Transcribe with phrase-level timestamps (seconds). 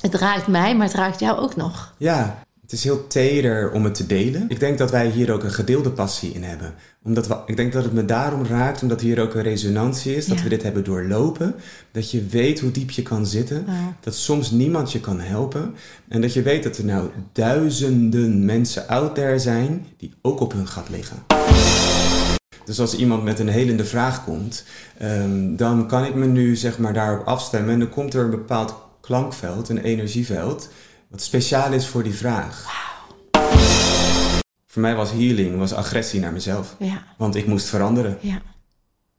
[0.00, 1.94] Het raakt mij, maar het raakt jou ook nog.
[1.96, 4.44] Ja, het is heel teder om het te delen.
[4.48, 6.74] Ik denk dat wij hier ook een gedeelde passie in hebben.
[7.02, 10.26] Omdat we, ik denk dat het me daarom raakt, omdat hier ook een resonantie is.
[10.26, 10.42] Dat Ja.
[10.42, 11.54] we dit hebben doorlopen.
[11.92, 13.66] Dat je weet hoe diep je kan zitten.
[14.00, 15.74] Dat soms niemand je kan helpen.
[16.08, 20.52] En dat je weet dat er nou duizenden mensen out there zijn die ook op
[20.52, 21.16] hun gat liggen.
[22.64, 24.64] Dus als iemand met een helende vraag komt,
[24.98, 27.72] ehm, dan kan ik me nu zeg maar daarop afstemmen.
[27.72, 28.74] En dan komt er een bepaald
[29.14, 30.68] klankveld, een energieveld,
[31.08, 32.64] wat speciaal is voor die vraag.
[34.66, 36.76] Voor mij was healing, was agressie naar mezelf.
[36.78, 38.18] Ja, Want ik moest veranderen.
[38.20, 38.42] ja,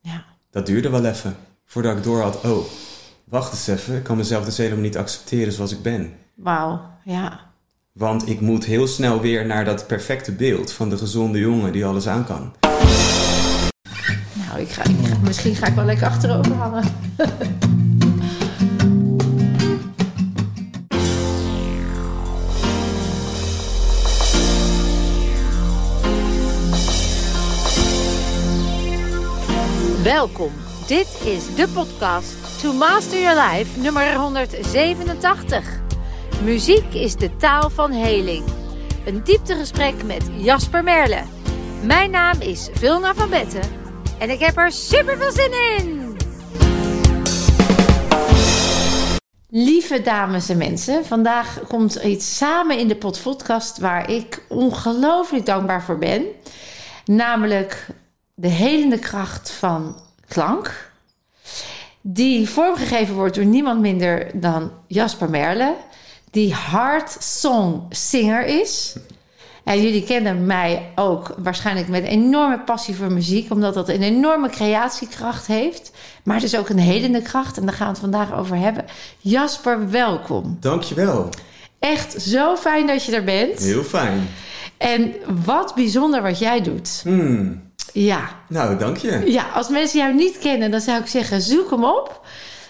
[0.02, 0.24] ja.
[0.52, 1.36] Dat duurde wel even.
[1.66, 2.66] Voordat ik door had, oh,
[3.24, 3.96] wacht eens even.
[3.96, 6.14] Ik kan mezelf dus helemaal niet accepteren zoals ik ben.
[6.36, 7.40] Wauw, ja.
[7.92, 11.86] Want ik moet heel snel weer naar dat perfecte beeld van de gezonde jongen die
[11.86, 12.54] alles aan kan.
[14.34, 16.84] Nou, ik ga, ik- misschien ga ik wel lekker achterover hangen.
[30.04, 30.52] Welkom.
[30.88, 35.82] Dit is de podcast To Master Your Life nummer 187.
[36.44, 38.44] Muziek is de taal van heling.
[39.06, 41.22] Een dieptegesprek met Jasper Merle.
[41.84, 43.62] Mijn naam is Vilna van Betten
[44.20, 46.18] en ik heb er super veel zin in.
[49.50, 55.84] Lieve dames en mensen, vandaag komt iets samen in de podcast waar ik ongelooflijk dankbaar
[55.84, 56.26] voor ben.
[57.06, 57.88] Namelijk
[58.42, 59.96] de helende kracht van
[60.28, 60.92] klank.
[62.02, 65.76] Die vormgegeven wordt door niemand minder dan Jasper Merle.
[66.32, 68.96] Die hard song singer is.
[69.64, 74.50] En jullie kennen mij ook waarschijnlijk met enorme passie voor muziek, omdat dat een enorme
[74.50, 75.92] creatiekracht heeft.
[76.24, 77.58] Maar dus ook een helende kracht.
[77.58, 78.86] En daar gaan we het vandaag over hebben.
[79.20, 80.58] Jasper, welkom.
[80.60, 81.30] Dankjewel.
[81.80, 83.60] Echt zo fijn dat je er bent.
[83.60, 84.28] Heel fijn.
[84.78, 85.14] En
[85.46, 87.00] wat bijzonder wat jij doet.
[87.04, 87.71] Hmm.
[87.94, 89.32] Ja, Nou, dank je.
[89.32, 92.22] ja, als mensen jou niet kennen, dan zou ik zeggen: zoek hem op.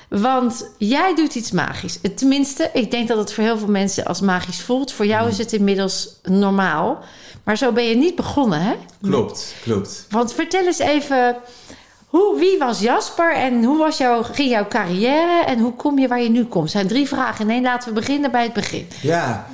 [0.09, 1.99] Want jij doet iets magisch.
[2.15, 4.91] Tenminste, ik denk dat het voor heel veel mensen als magisch voelt.
[4.91, 6.99] Voor jou is het inmiddels normaal.
[7.43, 8.73] Maar zo ben je niet begonnen, hè?
[9.01, 10.05] Klopt, klopt.
[10.09, 11.35] Want vertel eens even,
[12.07, 16.07] hoe, wie was Jasper en hoe was jouw, ging jouw carrière en hoe kom je
[16.07, 16.63] waar je nu komt?
[16.63, 17.47] Het zijn drie vragen.
[17.47, 18.87] Nee, laten we beginnen bij het begin.
[19.01, 19.47] Ja,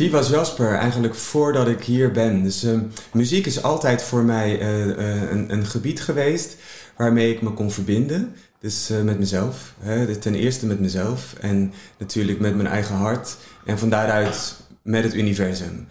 [0.00, 2.42] wie was Jasper eigenlijk voordat ik hier ben?
[2.42, 2.80] Dus ehm,
[3.12, 6.56] muziek is altijd voor mij eh, eh, een, een gebied geweest
[6.96, 8.34] waarmee ik me kon verbinden.
[8.60, 9.74] Dus eh, met mezelf.
[9.80, 10.16] Hè?
[10.16, 13.36] Ten eerste met mezelf en natuurlijk met mijn eigen hart.
[13.64, 15.86] En van daaruit met het universum.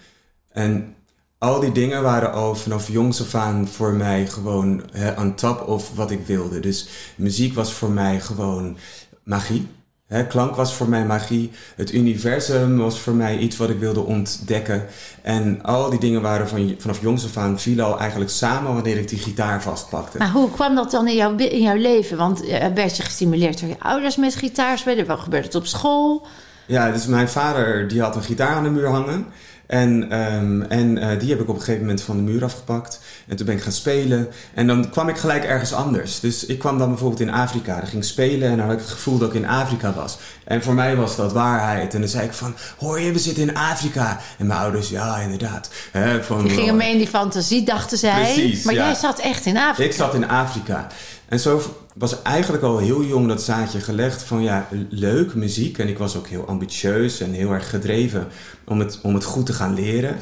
[0.51, 0.95] En
[1.37, 4.83] al die dingen waren al vanaf jongs af aan voor mij gewoon
[5.17, 6.59] on top of wat ik wilde.
[6.59, 8.77] Dus muziek was voor mij gewoon
[9.23, 9.67] magie.
[10.27, 11.51] Klank was voor mij magie.
[11.75, 14.85] Het universum was voor mij iets wat ik wilde ontdekken.
[15.21, 18.97] En al die dingen waren van, vanaf jongs af aan vielen al eigenlijk samen wanneer
[18.97, 20.17] ik die gitaar vastpakte.
[20.17, 22.17] Maar hoe kwam dat dan in jouw, in jouw leven?
[22.17, 25.07] Want eh, werd je gestimuleerd door je ouders met gitaarspelen?
[25.07, 26.27] Wel gebeurde het op school?
[26.65, 29.25] Ja, dus mijn vader die had een gitaar aan de muur hangen.
[29.69, 32.99] En, ehm, en eh, die heb ik op een gegeven moment van de muur afgepakt.
[33.27, 34.27] En toen ben ik gaan spelen.
[34.53, 36.19] En dan kwam ik gelijk ergens anders.
[36.19, 37.75] Dus ik kwam dan bijvoorbeeld in Afrika.
[37.75, 40.17] Dan ging ik spelen en dan had ik het gevoel dat ik in Afrika was.
[40.43, 41.93] En voor mij was dat waarheid.
[41.93, 44.19] En dan zei ik van, hoor je, we zitten in Afrika.
[44.37, 45.69] En mijn ouders, ja, inderdaad.
[45.91, 48.33] Hè, van, Die gingen mee in die fantasie, dachten zij.
[48.33, 48.85] Precies, maar ja.
[48.85, 49.89] jij zat echt in Afrika.
[49.89, 50.87] Ik zat in Afrika.
[51.27, 51.61] En zo
[51.93, 55.77] was eigenlijk al heel jong dat zaadje gelegd van ja, leuk muziek.
[55.77, 58.27] En ik was ook heel ambitieus en heel erg gedreven
[58.69, 60.17] om het, om het goed te gaan leren.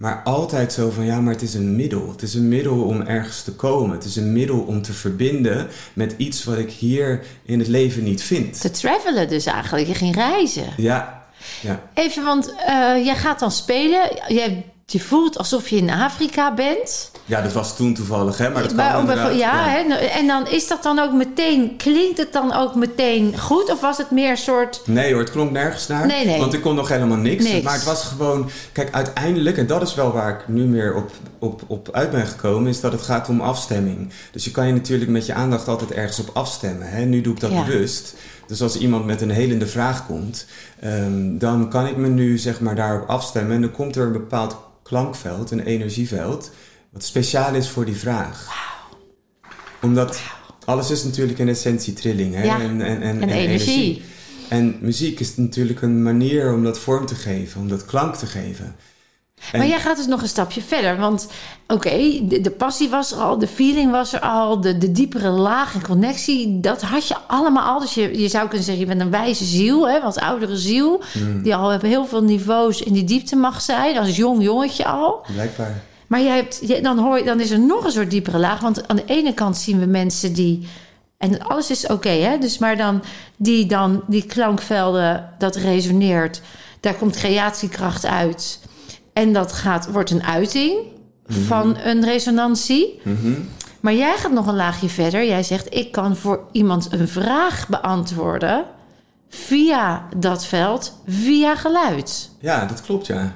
[0.00, 2.10] Maar altijd zo van ja, maar het is een middel.
[2.10, 3.96] Het is een middel om ergens te komen.
[3.96, 8.04] Het is een middel om te verbinden met iets wat ik hier in het leven
[8.04, 8.60] niet vind.
[8.60, 9.86] Te travelen dus eigenlijk.
[9.86, 10.66] Je ging reizen.
[10.76, 11.28] Ja,
[11.60, 11.82] ja.
[11.94, 14.00] Even, want eh, jij gaat dan spelen.
[14.28, 14.62] Je,
[14.92, 17.10] je voelt alsof je in Afrika bent.
[17.24, 18.50] ja, dat was toen toevallig, hè?
[18.50, 19.94] Maar dat kan ja, Hè?
[19.94, 23.70] en dan is dat dan ook meteen, klinkt het dan ook meteen goed?
[23.72, 26.06] Of was het meer een soort, Nee hoor, het klonk nergens naar.
[26.06, 26.38] Nee, nee.
[26.38, 27.44] Want ik kon nog helemaal niks.
[27.44, 27.62] Niks.
[27.64, 28.50] Maar het was gewoon...
[28.72, 32.26] Kijk, uiteindelijk, en dat is wel waar ik nu meer op, op, op uit ben
[32.26, 32.68] gekomen...
[32.70, 34.12] is dat het gaat om afstemming.
[34.32, 36.88] Dus je kan je natuurlijk met je aandacht altijd ergens op afstemmen.
[36.88, 37.04] Hè?
[37.04, 37.64] Nu doe ik dat Ja.
[37.64, 38.14] bewust.
[38.46, 40.46] Dus als iemand met een helende vraag komt...
[40.80, 43.54] ehm, dan kan ik me nu zeg maar daarop afstemmen.
[43.54, 44.56] En dan komt er een bepaald
[44.90, 46.50] klankveld, een energieveld...
[46.92, 48.48] wat speciaal is voor die vraag.
[49.82, 50.20] Omdat...
[50.64, 52.42] Alles is natuurlijk in essentie trilling hè?
[52.42, 54.02] Ja, en, en, en, en energie.
[54.48, 58.26] En muziek is natuurlijk een manier om dat vorm te geven, om dat klank te
[58.26, 58.76] geven.
[59.52, 60.96] Maar jij gaat dus nog een stapje verder.
[60.98, 61.28] Want
[61.66, 65.28] oké, de, de passie was er al, de feeling was er al, de, de diepere
[65.28, 67.80] laag en connectie, dat had je allemaal al.
[67.80, 71.02] Dus je, je zou kunnen zeggen, je bent een wijze ziel, hè, wat oudere ziel,
[71.42, 75.20] die al op heel veel niveaus in die diepte mag zijn, als jong jongetje al.
[75.32, 75.82] Blijkbaar.
[76.06, 78.60] Maar jij hebt, je- dan, hoor je, dan is er nog een soort diepere laag.
[78.60, 80.68] Want aan de ene kant zien we mensen die.
[81.18, 82.38] En alles is oké, hè?
[82.38, 83.02] Dus maar dan
[83.36, 86.40] die dan die klankvelden, dat resoneert.
[86.80, 88.60] Daar komt creatiekracht uit.
[89.12, 90.78] En dat gaat, wordt een uiting
[91.26, 93.00] van een resonantie.
[93.02, 93.32] Mhm.
[93.80, 95.26] Maar jij gaat nog een laagje verder.
[95.26, 98.64] Jij zegt: Ik kan voor iemand een vraag beantwoorden
[99.28, 102.30] via dat veld, via geluid.
[102.38, 103.34] Ja, dat klopt, ja.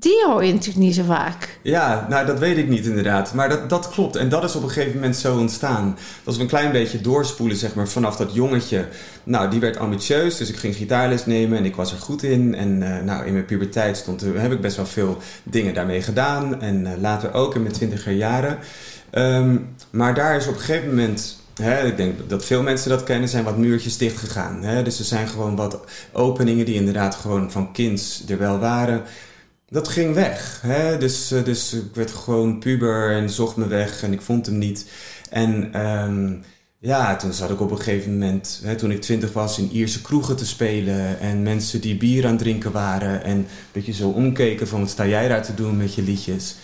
[0.00, 1.58] Die hoor je niet zo vaak.
[1.62, 3.34] Ja, nou dat weet ik niet inderdaad.
[3.34, 4.16] Maar dat, dat klopt.
[4.16, 5.98] En dat is op een gegeven moment zo ontstaan.
[6.24, 8.84] Als we een klein beetje doorspoelen, zeg maar, vanaf dat jongetje.
[9.24, 12.54] Nou, die werd ambitieus, dus ik ging gitaarles nemen en ik was er goed in.
[12.54, 16.02] En eh, nou, in mijn puberteit stond, er- heb ik best wel veel dingen daarmee
[16.02, 16.60] gedaan.
[16.60, 18.58] En eh, later ook in mijn twintiger jaren.
[19.10, 19.56] Ehm,
[19.90, 21.38] maar daar is op een gegeven moment...
[21.62, 24.62] Hè, ik denk dat veel mensen dat kennen, zijn wat muurtjes dicht gegaan.
[24.62, 24.82] Hè?
[24.82, 25.78] Dus er zijn gewoon wat
[26.12, 29.02] openingen die inderdaad gewoon van kinds er wel waren.
[29.70, 30.60] Dat ging weg.
[30.62, 30.98] Hè?
[30.98, 34.58] Dus, eh, dus ik werd gewoon puber en zocht me weg en ik vond hem
[34.58, 34.86] niet.
[35.30, 36.34] En ehm,
[36.78, 40.02] ja, toen zat ik op een gegeven moment, hè, toen ik twintig was, in Ierse
[40.02, 41.20] kroegen te spelen.
[41.20, 43.24] En mensen die bier aan het drinken waren.
[43.24, 46.56] En een beetje zo omkeken van wat sta jij daar te doen met je liedjes.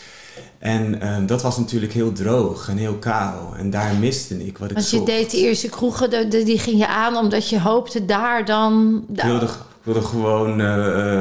[0.58, 3.54] En ehm, dat was natuurlijk heel droog en heel kaal.
[3.56, 5.08] En daar miste ik wat ik Want je zocht.
[5.08, 9.04] deed de eerste kroegen, die ging je aan omdat je hoopte daar dan...
[9.12, 9.50] Ik wilde, ik
[9.86, 10.66] wilde gewoon eh,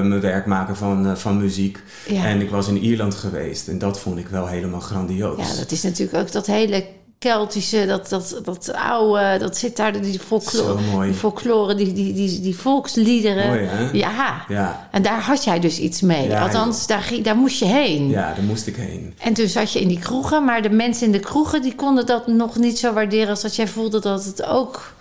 [0.02, 1.80] mijn werk maken van, eh, van muziek.
[2.08, 2.26] Ja.
[2.26, 3.68] En ik was in Ierland geweest.
[3.68, 5.38] En dat vond ik wel helemaal grandioos.
[5.38, 6.86] Ja, dat is natuurlijk ook dat hele
[7.20, 11.08] Keltische, dat, dat, dat oude, dat zit daar, die folklore, Zo mooi.
[11.10, 13.48] die, folklore die, die, die, die volksliederen.
[13.48, 13.90] Mooi, hè?
[13.92, 14.46] Ja.
[14.48, 16.28] Ja, En daar had jij dus iets mee.
[16.28, 18.10] Ja, Althans, daar, daar moest je heen.
[18.10, 19.14] ja, daar moest ik heen.
[19.18, 22.06] En toen zat je in die kroegen, maar de mensen in de kroegen die konden
[22.06, 24.94] dat nog niet zo waarderen als dat jij voelde dat het ook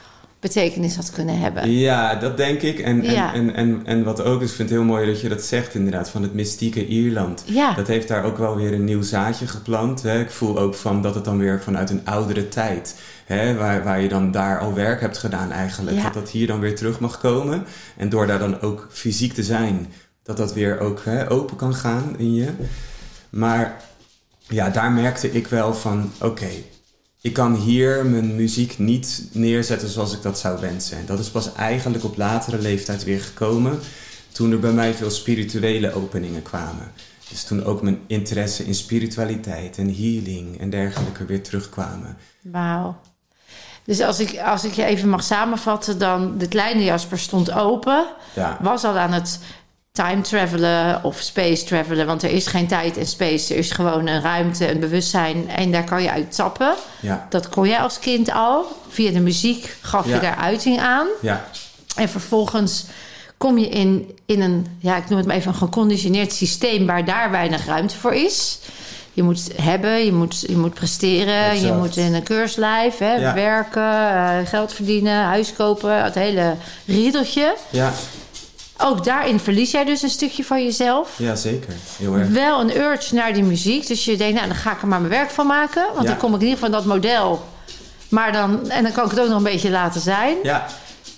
[0.44, 1.70] betekenis had kunnen hebben.
[1.70, 2.78] Ja, dat denk ik.
[2.78, 3.34] En, en, Ja.
[3.34, 5.74] en, en, en wat ook is, ik vind het heel mooi dat je dat zegt
[5.74, 7.44] inderdaad, van het mystieke Ierland.
[7.46, 7.74] Ja.
[7.74, 10.02] Dat heeft daar ook wel weer een nieuw zaadje geplant.
[10.02, 10.20] Hè.
[10.20, 14.00] Ik voel ook van dat het dan weer vanuit een oudere tijd, hè, waar, waar
[14.00, 16.02] je dan daar al werk hebt gedaan eigenlijk, Ja.
[16.02, 17.64] dat dat hier dan weer terug mag komen.
[17.96, 19.92] En door daar dan ook fysiek te zijn,
[20.22, 22.48] dat dat weer ook hè, open kan gaan in je.
[23.30, 23.76] Maar
[24.48, 26.48] ja, daar merkte ik wel van, oké,
[27.24, 30.98] ik kan hier mijn muziek niet neerzetten zoals ik dat zou wensen.
[30.98, 33.78] En dat is pas eigenlijk op latere leeftijd weer gekomen,
[34.32, 36.92] toen er bij mij veel spirituele openingen kwamen.
[37.28, 42.16] Dus toen ook mijn interesse in spiritualiteit en healing en dergelijke weer terugkwamen.
[42.42, 42.96] Wauw.
[43.84, 48.06] Dus als ik, als ik je even mag samenvatten, dan de kleine Jasper stond open.
[48.34, 49.38] Ja, Was al aan het
[49.94, 52.06] time travelen of space travelen.
[52.06, 53.52] Want er is geen tijd en space.
[53.52, 55.48] Er is gewoon een ruimte, een bewustzijn.
[55.50, 56.74] En daar kan je uit tappen.
[57.00, 58.64] ja, Dat kon jij als kind al.
[58.88, 61.06] Via de muziek gaf je daar uiting aan.
[61.22, 61.44] ja,
[61.96, 62.84] En vervolgens
[63.38, 67.04] kom je in, in een, ja, ik noem het maar even een geconditioneerd systeem waar
[67.04, 68.58] daar weinig ruimte voor is.
[69.12, 73.34] Je moet hebben, je moet, je moet presteren, je moet in een keurslijf, hè, Ja.
[73.34, 73.82] werken,
[74.14, 76.54] eh, geld verdienen, huis kopen, het hele
[76.86, 77.56] riedeltje.
[77.70, 77.92] ja,
[78.84, 81.14] Ook daarin verlies jij dus een stukje van jezelf.
[81.18, 81.72] ja, zeker.
[81.98, 82.28] Heel erg.
[82.28, 83.86] Wel een urge naar die muziek.
[83.86, 85.82] Dus je denkt, nou, dan ga ik er maar mijn werk van maken.
[85.94, 86.08] Want Ja.
[86.08, 87.44] dan kom ik in ieder geval in dat model.
[88.08, 90.36] Maar dan, en dan kan ik het ook nog een beetje laten zijn.
[90.42, 90.66] Ja,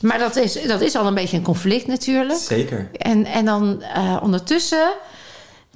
[0.01, 2.39] Maar dat is, dat is al een beetje een conflict natuurlijk.
[2.39, 2.89] zeker.
[2.97, 4.89] En, en dan eh, ondertussen...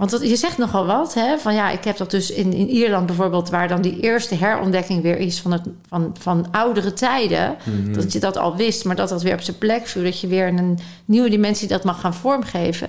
[0.01, 1.39] Want dat, je zegt nogal wat, hè?
[1.39, 3.51] Van ja, ik heb dat dus in, in Ierland bijvoorbeeld...
[3.51, 7.57] waar dan die eerste herontdekking weer is van, het, van, van oudere tijden.
[7.65, 7.93] Mhm.
[7.93, 10.03] Dat je dat al wist, maar dat dat weer op zijn plek viel.
[10.03, 12.89] Dat je weer in een nieuwe dimensie dat mag gaan vormgeven.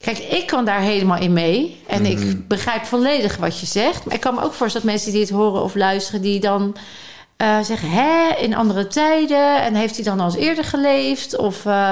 [0.00, 1.80] Kijk, ik kan daar helemaal in mee.
[1.86, 2.10] En Mhm.
[2.10, 4.04] ik begrijp volledig wat je zegt.
[4.04, 6.22] Maar ik kan me ook voorstellen dat mensen die het horen of luisteren...
[6.22, 6.76] die dan
[7.36, 9.62] eh, zeggen, hè, in andere tijden...
[9.62, 11.36] en heeft hij dan al eens eerder geleefd?
[11.36, 11.90] Of eh,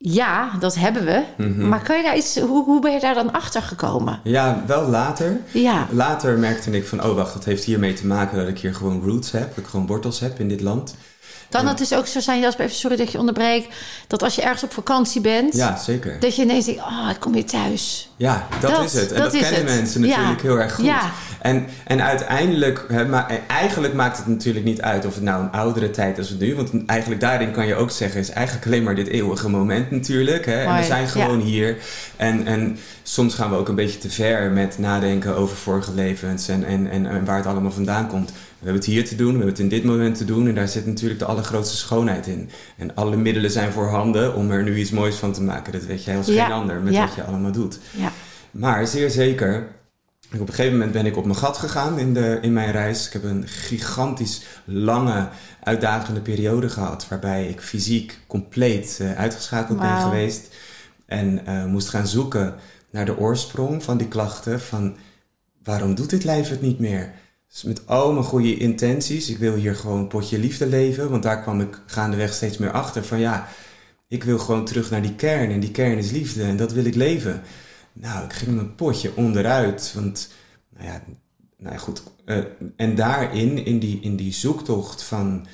[0.00, 1.24] ja, dat hebben we.
[1.36, 1.68] Mhm.
[1.68, 2.38] Maar kan je daar iets...
[2.38, 4.20] Hoe, hoe ben je daar dan achter gekomen?
[4.24, 5.40] Ja, wel later.
[5.52, 8.74] Ja, Later merkte ik van, oh wacht, dat heeft hiermee te maken dat ik hier
[8.74, 9.48] gewoon roots heb.
[9.48, 10.94] Dat ik gewoon wortels heb in dit land.
[11.48, 13.68] Dan het is ook zo zijn, Jasper, even sorry dat je onderbreek...
[14.06, 15.54] dat als je ergens op vakantie bent...
[15.54, 16.20] Ja, zeker.
[16.20, 18.10] dat je ineens denkt, oh, ik kom weer thuis.
[18.16, 19.12] Ja, dat, Dat- is het.
[19.12, 19.64] En dat kennen het.
[19.64, 20.48] mensen natuurlijk Ja.
[20.48, 20.84] heel erg goed.
[20.84, 21.10] Ja.
[21.40, 25.52] En, en uiteindelijk, hè, maar eigenlijk maakt het natuurlijk niet uit of het nou een
[25.52, 26.54] oudere tijd is of nu.
[26.56, 30.46] Want eigenlijk daarin kan je ook zeggen, is eigenlijk alleen maar dit eeuwige moment natuurlijk.
[30.46, 30.62] Hè?
[30.64, 31.08] En we zijn ja.
[31.08, 31.76] gewoon hier.
[32.16, 36.48] En, en soms gaan we ook een beetje te ver met nadenken over vorige levens
[36.48, 38.32] en, en, en, en waar het allemaal vandaan komt.
[38.58, 40.48] We hebben het hier te doen, we hebben het in dit moment te doen.
[40.48, 42.50] En daar zit natuurlijk de allergrootste schoonheid in.
[42.76, 45.72] En alle middelen zijn voorhanden om er nu iets moois van te maken.
[45.72, 46.44] Dat weet jij als Ja.
[46.44, 47.06] geen ander met Ja.
[47.06, 47.78] wat je allemaal doet.
[47.96, 48.12] Ja.
[48.50, 49.66] Maar zeer zeker,
[50.34, 53.06] op een gegeven moment ben ik op mijn gat gegaan in, de, in mijn reis.
[53.06, 55.28] Ik heb een gigantisch lange,
[55.62, 57.08] uitdagende periode gehad.
[57.08, 60.54] Waarbij ik fysiek compleet uh, uitgeschakeld ben geweest.
[61.06, 62.54] En uh, moest gaan zoeken
[62.90, 64.60] naar de oorsprong van die klachten.
[64.60, 64.96] Van
[65.64, 67.12] waarom doet dit lijf het niet meer?
[67.64, 69.30] Met al mijn goede intenties.
[69.30, 71.10] Ik wil hier gewoon potje liefde leven.
[71.10, 73.04] Want daar kwam ik gaandeweg steeds meer achter.
[73.04, 73.48] Van ja,
[74.08, 75.50] ik wil gewoon terug naar die kern.
[75.50, 76.42] En die kern is liefde.
[76.42, 77.42] En dat wil ik leven.
[77.92, 79.92] Nou, ik ging mijn potje onderuit.
[79.94, 80.32] Want,
[80.76, 81.02] nou ja,
[81.56, 82.02] nou ja goed.
[82.26, 82.44] Uh,
[82.76, 85.46] en daarin, in die, in die zoektocht van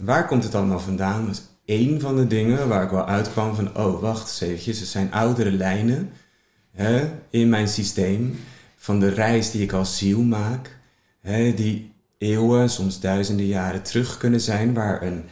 [0.00, 3.76] waar komt het allemaal vandaan, was één van de dingen waar ik wel uitkwam van,
[3.76, 6.10] oh, wacht eens eventjes, er zijn oudere lijnen
[6.70, 8.38] hè, in mijn systeem
[8.76, 10.78] van de reis die ik als ziel maak,
[11.24, 15.24] hè, die eeuwen, soms duizenden jaren terug kunnen zijn, waar een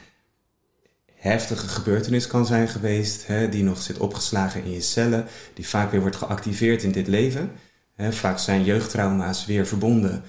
[1.15, 5.91] heftige gebeurtenis kan zijn geweest, hè, die nog zit opgeslagen in je cellen, die vaak
[5.91, 7.53] weer wordt geactiveerd in dit leven.
[7.95, 10.23] Hè, vaak zijn jeugdtrauma's weer verbonden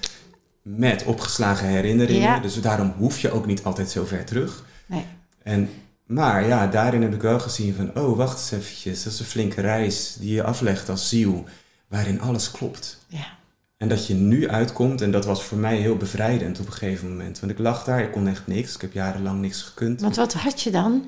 [0.62, 2.41] met opgeslagen herinneringen.
[2.41, 4.65] Dus daarom hoef je ook niet altijd zo ver terug.
[4.86, 5.05] Nee.
[5.43, 5.70] En,
[6.05, 9.25] maar ja, daarin heb ik wel gezien van, oh, wacht eens eventjes, dat is een
[9.25, 11.46] flinke reis die je aflegt als ziel,
[11.88, 13.05] waarin alles klopt.
[13.08, 13.41] Ja.
[13.83, 17.09] En dat je nu uitkomt, en dat was voor mij heel bevrijdend op een gegeven
[17.09, 17.39] moment.
[17.39, 18.75] Want ik lag daar, ik kon echt niks.
[18.75, 20.01] Ik heb jarenlang niks gekund.
[20.01, 21.05] Want wat had je dan?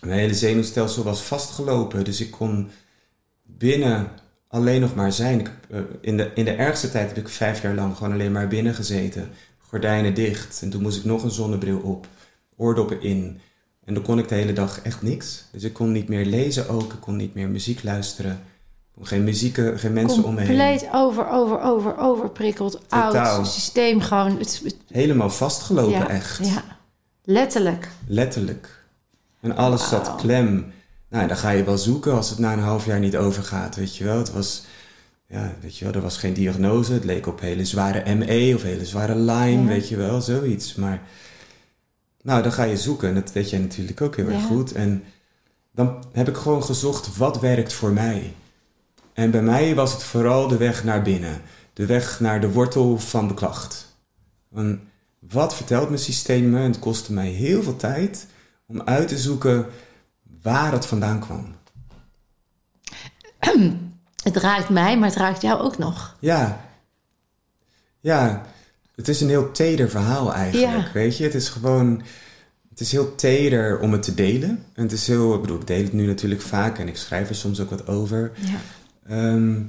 [0.00, 2.04] Mijn hele zenuwstelsel was vastgelopen.
[2.04, 2.70] Dus ik kon
[3.42, 4.08] binnen
[4.48, 5.40] alleen nog maar zijn.
[5.40, 8.32] Ik, uh, in, de, in de ergste tijd heb ik vijf jaar lang gewoon alleen
[8.32, 9.28] maar binnen gezeten.
[9.58, 10.62] Gordijnen dicht.
[10.62, 12.06] En toen moest ik nog een zonnebril op.
[12.56, 13.40] Oordoppen in.
[13.84, 15.44] En dan kon ik de hele dag echt niks.
[15.52, 16.92] Dus ik kon niet meer lezen ook.
[16.92, 18.40] Ik kon niet meer muziek luisteren.
[19.02, 20.48] Geen muziek, geen mensen om me heen.
[20.48, 22.72] Compleet over, over, over, overprikkeld.
[22.72, 23.36] Totaal.
[23.36, 24.38] Oud systeem gewoon.
[24.38, 26.46] Het, Helemaal vastgelopen echt.
[26.46, 26.62] Ja,
[27.24, 27.88] letterlijk.
[28.06, 28.84] Letterlijk.
[29.40, 30.72] En alles zat klem.
[31.08, 33.96] Nou, dan ga je wel zoeken als het na een half jaar niet overgaat, weet
[33.96, 34.18] je wel.
[34.18, 34.64] Het was,
[35.26, 36.92] ja, weet je wel, er was geen diagnose.
[36.92, 40.74] Het leek op hele zware ME of hele zware Lyme, weet je wel, zoiets.
[40.74, 41.02] Maar,
[42.22, 44.72] nou, dan ga je zoeken en dat weet jij natuurlijk ook heel erg goed.
[44.72, 45.04] En
[45.72, 48.32] dan heb ik gewoon gezocht, wat werkt voor mij?
[49.16, 51.40] En bij mij was het vooral de weg naar binnen.
[51.72, 53.96] De weg naar de wortel van de klacht.
[54.54, 56.58] En wat vertelt mijn systeem me?
[56.58, 58.26] En het kostte mij heel veel tijd
[58.66, 59.66] om uit te zoeken
[60.42, 61.54] waar het vandaan kwam.
[64.22, 66.16] Het raakt mij, maar het raakt jou ook nog.
[66.20, 66.60] Ja.
[68.00, 68.46] Ja,
[68.94, 71.24] het is een heel teder verhaal eigenlijk, weet je.
[71.24, 72.02] Het is gewoon...
[72.68, 74.64] Het is heel teder om het te delen.
[74.74, 75.34] En het is heel...
[75.34, 77.86] Ik bedoel, ik deel het nu natuurlijk vaak en ik schrijf er soms ook wat
[77.86, 78.32] over.
[78.34, 78.58] Ja.
[79.08, 79.62] Ehm,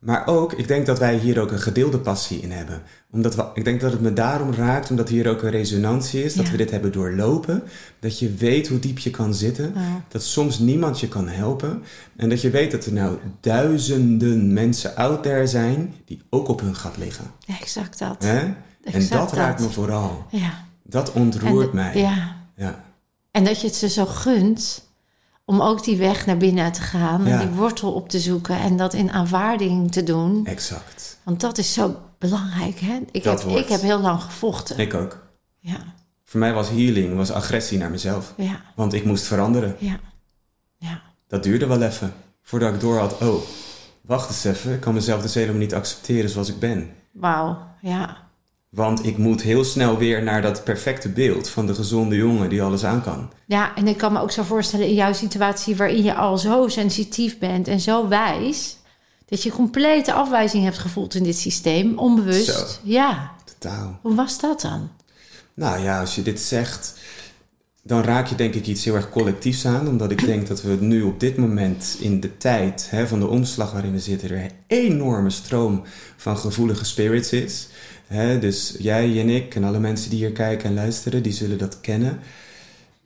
[0.00, 2.82] maar ook, ik denk dat wij hier ook een gedeelde passie in hebben.
[3.10, 6.34] Omdat we, ik denk dat het me daarom raakt, omdat hier ook een resonantie is.
[6.34, 7.62] Dat we dit hebben doorlopen.
[7.98, 9.74] Dat je weet hoe diep je kan zitten.
[10.08, 11.82] Dat soms niemand je kan helpen.
[12.16, 16.60] En dat je weet dat er nou duizenden mensen out there zijn die ook op
[16.60, 17.24] hun gat liggen.
[17.60, 18.22] exact dat.
[18.24, 18.54] Hè?
[18.82, 20.26] en dat, raakt me vooral.
[20.30, 20.64] Ja.
[20.82, 21.98] Dat ontroert mij.
[21.98, 22.36] Ja.
[22.56, 22.84] ja.
[23.30, 24.88] En dat je het ze zo gunt
[25.50, 28.76] om ook die weg naar binnen te gaan, en die wortel op te zoeken en
[28.76, 30.46] dat in aanvaarding te doen.
[30.46, 31.18] Exact.
[31.22, 32.98] Want dat is zo belangrijk, hè?
[33.10, 34.78] Ik, heb, ik heb heel lang gevochten.
[34.78, 35.26] Ik ook.
[35.58, 35.76] Ja.
[36.24, 38.34] Voor mij was healing, was agressie naar mezelf.
[38.36, 38.60] Ja.
[38.74, 39.76] Want ik moest veranderen.
[39.78, 40.00] Ja.
[40.76, 41.02] Ja.
[41.28, 43.42] Dat duurde wel even, voordat ik door had, oh,
[44.00, 46.90] wacht eens even, ik kan mezelf dus helemaal niet accepteren zoals ik ben.
[47.12, 48.16] Wauw, ja.
[48.70, 52.62] Want ik moet heel snel weer naar dat perfecte beeld van de gezonde jongen die
[52.62, 53.30] alles aan kan.
[53.46, 56.68] Ja, en ik kan me ook zo voorstellen in jouw situatie waarin je al zo
[56.68, 58.76] sensitief bent en zo wijs,
[59.26, 62.46] dat je complete afwijzing hebt gevoeld in dit systeem, onbewust.
[62.46, 63.30] Zo, ja.
[63.44, 63.98] Totaal.
[64.02, 64.90] Hoe was dat dan?
[65.54, 66.98] Nou ja, als je dit zegt,
[67.82, 69.88] dan raak je denk ik iets heel erg collectiefs aan.
[69.88, 73.26] Omdat ik denk dat we nu op dit moment in de tijd hè, van de
[73.26, 75.82] omslag waarin we zitten, er een enorme stroom
[76.16, 77.68] van gevoelige spirits is
[78.40, 81.80] dus jij en ik en alle mensen die hier kijken en luisteren, die zullen dat
[81.80, 82.18] kennen.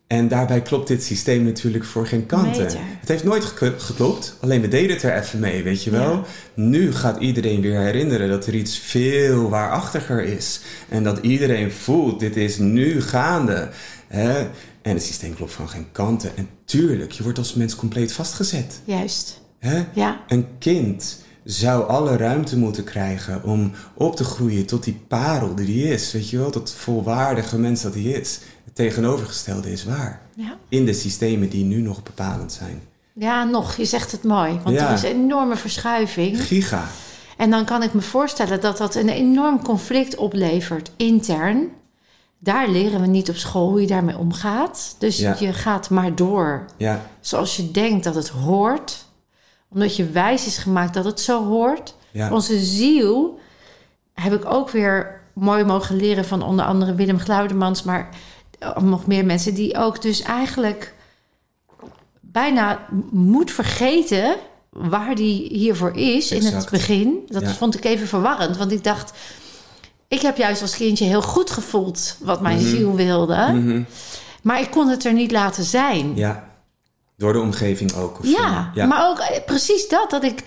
[0.06, 2.64] En daarbij klopt dit systeem natuurlijk voor geen kanten.
[3.00, 3.44] Het heeft nooit
[3.78, 6.24] geklopt, alleen we deden het er even mee, weet je wel.
[6.54, 10.60] Nu gaat iedereen weer herinneren dat er iets veel waarachtiger is.
[10.88, 13.68] En dat iedereen voelt, dit is nu gaande.
[14.08, 14.50] En
[14.82, 16.36] het systeem klopt van geen kanten.
[16.36, 18.80] En tuurlijk, je wordt als mens compleet vastgezet.
[18.84, 19.40] Juist.
[19.94, 20.24] Ja.
[20.28, 25.82] Een kind zou alle ruimte moeten krijgen om op te groeien tot die parel die
[25.82, 26.12] hij is.
[26.12, 28.40] Weet je wel, dat volwaardige mens dat hij is.
[28.64, 30.20] Het tegenovergestelde is waar.
[30.36, 30.56] Ja.
[30.68, 32.82] In de systemen die nu nog bepalend zijn.
[33.12, 33.76] Ja, nog.
[33.76, 34.60] Je zegt het mooi.
[34.62, 36.42] Want er is een enorme verschuiving.
[36.42, 36.88] Giga.
[37.36, 41.68] En dan kan ik me voorstellen dat dat een enorm conflict oplevert intern.
[42.38, 44.94] Daar leren we niet op school hoe je daarmee omgaat.
[44.98, 47.00] Dus je gaat maar door ja.
[47.20, 49.04] zoals je denkt dat het hoort
[49.74, 51.94] Omdat je wijs is gemaakt dat het zo hoort.
[52.10, 52.32] Ja.
[52.32, 53.38] Onze ziel
[54.12, 58.08] heb ik ook weer mooi mogen leren van onder andere Willem Glaudemans, maar
[58.80, 60.94] nog meer mensen die ook dus eigenlijk
[62.20, 64.36] bijna moet vergeten
[64.70, 67.18] waar die hiervoor is in het begin.
[67.28, 67.48] Dat Ja.
[67.50, 69.12] vond ik even verwarrend, want ik dacht,
[70.08, 73.82] ik heb juist als kindje heel goed gevoeld wat mijn ziel wilde, Mhm.
[74.42, 76.16] maar ik kon het er niet laten zijn.
[76.16, 76.52] Ja.
[77.16, 78.18] Door de omgeving ook.
[78.18, 78.86] Of Ja, ja.
[78.86, 80.10] maar ook eh, precies dat.
[80.10, 80.42] Dat ik.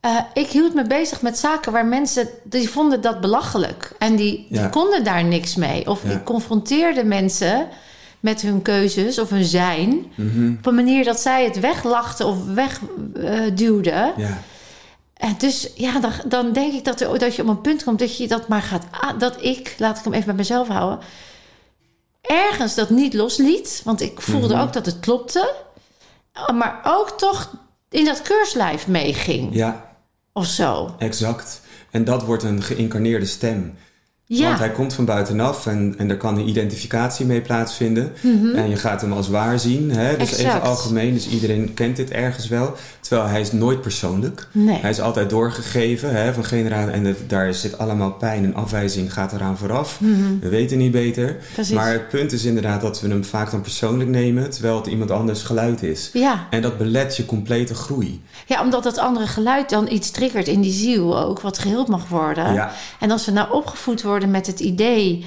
[0.00, 2.28] eh, ik hield me bezig met zaken waar mensen.
[2.44, 3.92] die vonden dat belachelijk.
[3.98, 5.86] En die, die konden daar niks mee.
[5.88, 6.10] Of Ja.
[6.10, 7.68] ik confronteerde mensen
[8.20, 10.12] met hun keuzes of hun zijn.
[10.14, 10.52] Mhm.
[10.58, 12.36] op een manier dat zij het weglachten of
[13.14, 14.12] wegduwden.
[14.16, 14.38] Ja.
[15.14, 17.98] En dus ja, dan, dan denk ik dat, er, dat je op een punt komt
[17.98, 18.84] dat je dat maar gaat.
[19.18, 20.98] dat ik, laat ik hem even bij mezelf houden.
[22.22, 23.80] ergens dat niet losliet.
[23.84, 24.62] Want ik voelde Mhm.
[24.62, 25.54] ook dat het klopte.
[26.54, 27.54] Maar ook toch
[27.88, 29.54] in dat keurslijf meeging.
[29.54, 29.94] ja,
[30.32, 30.94] Of zo.
[30.98, 31.60] exact.
[31.90, 33.74] En dat wordt een geïncarneerde stem.
[34.38, 34.46] Ja.
[34.46, 38.12] Want hij komt van buitenaf en, en er kan een identificatie mee plaatsvinden.
[38.54, 39.90] En je gaat hem als waar zien.
[39.90, 40.16] Hè?
[40.16, 40.66] Dus even Mhm.
[40.66, 42.74] Algemeen, dus iedereen kent dit ergens wel.
[43.00, 44.48] Terwijl hij is nooit persoonlijk.
[44.52, 44.78] Nee.
[44.80, 46.92] Hij is altijd doorgegeven hè, van generatie.
[46.92, 49.98] En het- daar zit allemaal pijn en afwijzing gaat eraan vooraf.
[50.40, 51.24] We weten niet beter.
[51.26, 51.52] Mhm.
[51.54, 51.74] Precies.
[51.74, 54.50] Maar het punt is inderdaad dat we hem vaak dan persoonlijk nemen.
[54.50, 56.10] Terwijl het iemand anders geluid is.
[56.12, 56.46] Ja.
[56.50, 58.20] En dat belet je complete groei.
[58.46, 61.40] ja, omdat dat andere geluid dan iets triggert in die ziel ook.
[61.40, 62.52] Wat geheeld mag worden.
[62.54, 62.72] Ja.
[63.00, 65.24] En als we nou opgevoed worden met het idee...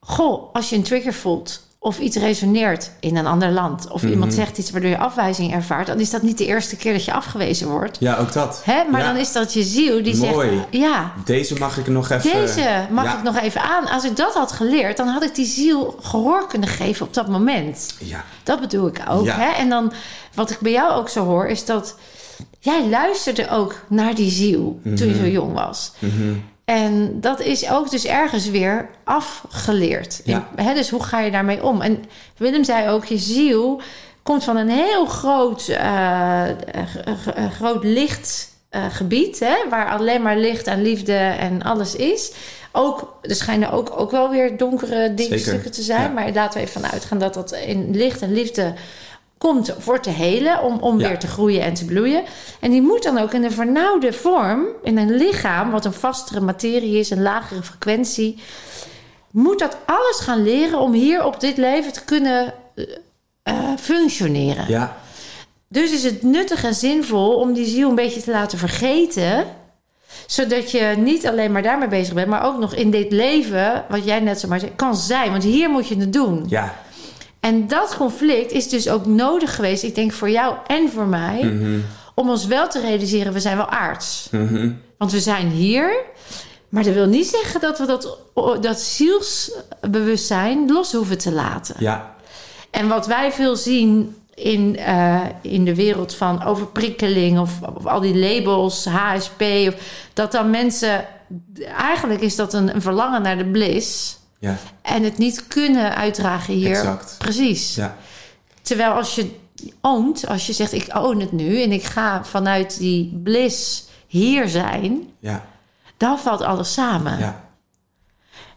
[0.00, 3.90] Goh, als je een trigger voelt of iets resoneert in een ander land...
[3.90, 4.40] of iemand Mhm.
[4.40, 5.86] zegt iets waardoor je afwijzing ervaart...
[5.86, 7.96] dan is dat niet de eerste keer dat je afgewezen wordt.
[8.00, 8.62] Ja, ook dat.
[8.64, 8.84] Hè?
[8.90, 9.06] Maar Ja.
[9.06, 10.48] dan is dat je ziel die Mooi.
[10.56, 10.66] zegt...
[10.70, 12.30] Ja, Deze mag ik nog even...
[12.40, 13.16] deze mag ja.
[13.16, 13.88] ik nog even aan.
[13.88, 17.28] Als ik dat had geleerd, dan had ik die ziel gehoor kunnen geven op dat
[17.28, 17.94] moment.
[17.98, 19.24] Ja, Dat bedoel ik ook.
[19.24, 19.36] Ja.
[19.38, 19.50] Hè?
[19.50, 19.92] En dan,
[20.34, 21.96] wat ik bij jou ook zo hoor, is dat
[22.58, 25.92] jij luisterde ook naar die ziel toen je zo jong was.
[25.98, 26.32] Mhm.
[26.64, 30.20] En dat is ook dus ergens weer afgeleerd.
[30.24, 30.48] Ja.
[30.56, 31.80] In- hè, dus hoe ga je daarmee om?
[31.80, 32.04] En
[32.36, 33.80] Willem zei ook, je ziel
[34.22, 36.42] komt van een heel groot, eh,
[37.58, 39.38] groot lichtgebied...
[39.40, 42.32] hè, waar alleen maar licht en liefde en alles is.
[42.72, 45.38] Ook, er schijnen ook, ook wel weer donkere Zeker.
[45.38, 46.02] stukken te zijn.
[46.02, 46.08] Ja.
[46.08, 48.74] Maar laten we even van uitgaan dat dat in licht en liefde
[49.38, 51.08] komt voor te helen, om, om Ja.
[51.08, 52.22] weer te groeien en te bloeien.
[52.60, 56.40] En die moet dan ook in een vernauwde vorm, in een lichaam, wat een vastere
[56.40, 58.38] materie is, een lagere frequentie,
[59.30, 62.84] moet dat alles gaan leren om hier op dit leven te kunnen eh,
[63.42, 64.64] eh, functioneren.
[64.68, 64.96] ja,
[65.68, 69.44] Dus is het nuttig en zinvol om die ziel een beetje te laten vergeten.
[70.26, 74.04] Zodat je niet alleen maar daarmee bezig bent, maar ook nog in dit leven, wat
[74.04, 75.30] jij net zo maar zei, kan zijn.
[75.30, 76.44] Want hier moet je het doen.
[76.48, 76.74] ja.
[77.44, 81.42] En dat conflict is dus ook nodig geweest, ik denk voor jou en voor mij,
[81.44, 81.78] Mhm.
[82.14, 84.28] om ons wel te realiseren, we zijn wel aards.
[84.30, 84.70] Mhm.
[84.98, 85.96] Want we zijn hier,
[86.68, 88.18] maar dat wil niet zeggen dat we dat,
[88.60, 91.74] dat zielsbewustzijn los hoeven te laten.
[91.78, 92.12] Ja,
[92.70, 98.00] En wat wij veel zien in, eh, in de wereld van overprikkeling of, of al
[98.00, 99.74] die labels, HSP, of,
[100.12, 101.04] dat dan mensen,
[101.76, 106.54] eigenlijk is dat een, een verlangen naar de bliss ja, en het niet kunnen uitdragen
[106.54, 106.70] hier.
[106.70, 107.14] Exact.
[107.18, 107.74] Precies.
[107.74, 107.96] ja.
[108.62, 109.30] Terwijl als je
[109.80, 114.48] oont, als je zegt ik own het nu en ik ga vanuit die bliss hier
[114.48, 115.44] zijn, Ja,
[115.96, 117.18] dan valt alles samen.
[117.18, 117.42] ja,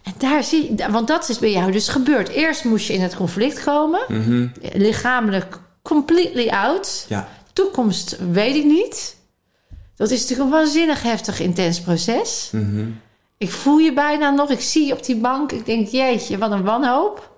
[0.03, 2.27] En daar zie je, want dat is bij jou dus gebeurd.
[2.29, 4.47] Eerst moest je in het conflict komen, Mhm.
[4.73, 7.05] lichamelijk completely out.
[7.09, 9.15] ja, Toekomst weet ik niet.
[9.95, 12.49] Dat is natuurlijk een waanzinnig heftig, intens proces.
[12.51, 12.85] Mhm.
[13.37, 14.49] Ik voel je bijna nog.
[14.49, 15.51] Ik zie je op die bank.
[15.51, 17.35] Ik denk, jeetje, wat een wanhoop.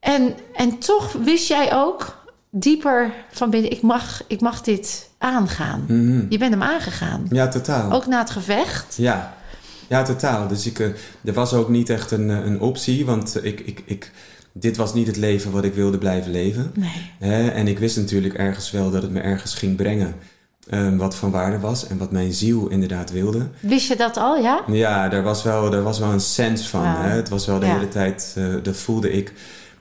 [0.00, 3.70] En, en toch wist jij ook dieper van binnen...
[3.70, 5.84] ik mag, ik mag dit aangaan.
[5.88, 6.26] Mhm.
[6.28, 7.26] Je bent hem aangegaan.
[7.30, 7.92] ja, totaal.
[7.92, 8.94] Ook na het gevecht.
[8.96, 9.36] Ja,
[9.88, 10.48] ja totaal.
[10.48, 10.86] Dus ik, eh,
[11.24, 14.10] er was ook niet echt een, eh, een optie, want ik, ik, ik,
[14.52, 16.72] dit was niet het leven wat ik wilde blijven leven.
[17.20, 17.50] Nee.
[17.50, 20.14] En ik wist natuurlijk ergens wel dat het me ergens ging brengen.
[20.68, 23.48] Eh, wat van waarde was en wat mijn ziel inderdaad wilde.
[23.60, 24.62] Wist je dat al, ja?
[24.66, 26.84] Ja, daar was wel, daar was wel een sens van.
[26.84, 27.08] Hè?
[27.08, 27.72] Het was wel de Ja.
[27.74, 29.32] hele tijd, eh dat voelde ik,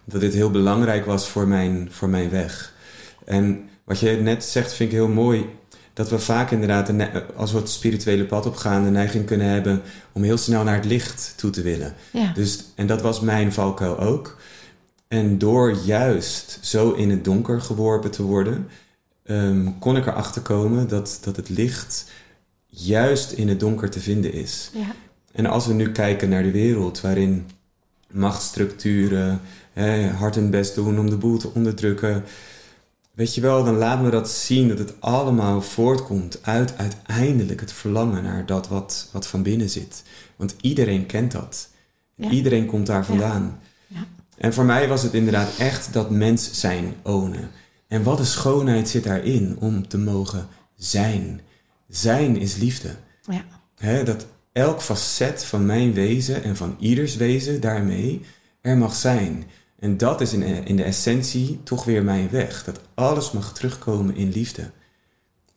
[0.05, 2.73] dat dit heel belangrijk was voor mijn, voor mijn weg.
[3.25, 5.45] En wat je net zegt, vind ik heel mooi.
[5.93, 6.91] Dat we vaak inderdaad,
[7.35, 10.85] als we het spirituele pad opgaan, de neiging kunnen hebben om heel snel naar het
[10.85, 11.93] licht toe te willen.
[12.11, 12.31] Ja.
[12.33, 14.37] Dus, en dat was mijn valkuil ook.
[15.07, 18.67] En door juist zo in het donker geworpen te worden,
[19.25, 22.05] ehm, kon ik erachter komen dat, dat het licht
[22.67, 24.69] juist in het donker te vinden is.
[24.73, 24.95] ja.
[25.31, 27.45] En als we nu kijken naar de wereld waarin
[28.11, 29.41] machtsstructuren
[29.73, 32.23] hè, hard hun best doen om de boel te onderdrukken,
[33.11, 37.73] weet je wel, dan laat me dat zien dat het allemaal voortkomt uit uiteindelijk het
[37.73, 40.03] verlangen naar dat wat, wat van binnen zit.
[40.35, 41.69] Want iedereen kent dat.
[42.15, 42.29] Ja.
[42.29, 43.59] Iedereen komt daar vandaan.
[43.87, 44.05] Ja.
[44.37, 47.49] En voor mij was het inderdaad echt dat mens zijn ownen.
[47.87, 51.41] En wat een schoonheid zit daarin om te mogen zijn.
[51.87, 52.95] Zijn is liefde.
[53.77, 54.03] Ja.
[54.03, 58.21] Dat elk facet van mijn wezen en van ieders wezen daarmee
[58.61, 59.43] er mag zijn.
[59.79, 62.63] En dat is in, in de essentie toch weer mijn weg.
[62.63, 64.71] Dat alles mag terugkomen in liefde.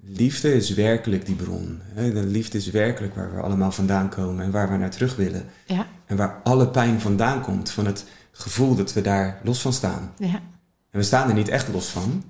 [0.00, 1.80] Liefde is werkelijk die bron.
[1.94, 5.44] De liefde is werkelijk waar we allemaal vandaan komen en waar we naar terug willen.
[5.66, 5.86] Ja.
[6.06, 10.12] En waar alle pijn vandaan komt, van het gevoel dat we daar los van staan.
[10.18, 10.42] ja.
[10.98, 12.24] We staan er niet echt los van.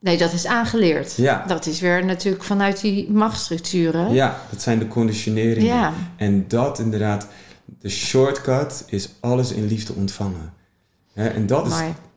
[0.00, 1.14] Nee, dat is aangeleerd.
[1.16, 1.44] Ja.
[1.46, 4.12] Dat is weer natuurlijk vanuit die machtsstructuren.
[4.12, 5.74] Ja, dat zijn de conditioneringen.
[5.74, 5.92] Ja.
[6.16, 7.26] En dat inderdaad,
[7.80, 10.52] de shortcut is alles in liefde ontvangen.
[11.12, 11.74] Hè, en dat is,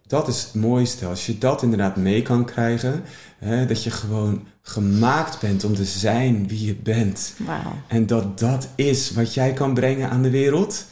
[0.07, 1.05] dat is het mooiste.
[1.05, 3.03] Als je dat inderdaad mee kan krijgen,
[3.37, 7.33] hè, dat je gewoon gemaakt bent om te zijn wie je bent.
[7.37, 7.73] Wauw.
[7.87, 10.85] En dat dat is wat jij kan brengen aan de wereld.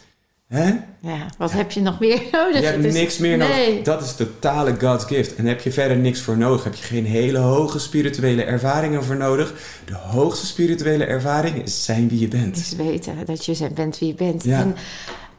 [0.52, 0.70] Hè?
[1.00, 2.60] Ja, wat heb je nog meer nodig?
[2.60, 3.68] Je hebt is- niks meer nee.
[3.68, 3.84] nodig.
[3.84, 5.34] Dat is totale God's gift.
[5.34, 6.64] En heb je verder niks voor nodig.
[6.64, 9.54] Heb je geen hele hoge spirituele ervaringen voor nodig.
[9.84, 12.56] De hoogste spirituele ervaring is zijn wie je bent.
[12.56, 14.44] is weten dat je bent wie je bent.
[14.44, 14.58] Ja.
[14.60, 14.76] En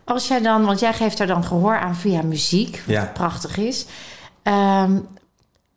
[0.03, 3.11] als jij dan, want jij geeft daar dan gehoor aan via muziek, wat Ja.
[3.13, 3.85] prachtig is.
[4.43, 4.99] Ehm,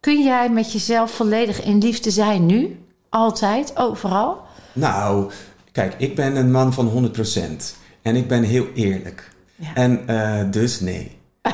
[0.01, 2.79] kun jij met jezelf volledig in liefde zijn nu?
[3.09, 4.41] Altijd, overal?
[4.73, 5.31] Nou,
[5.73, 7.77] kijk, ik ben een man van 100%.
[8.07, 9.31] En ik ben heel eerlijk.
[9.55, 9.69] Ja.
[9.75, 11.15] En eh, dus nee.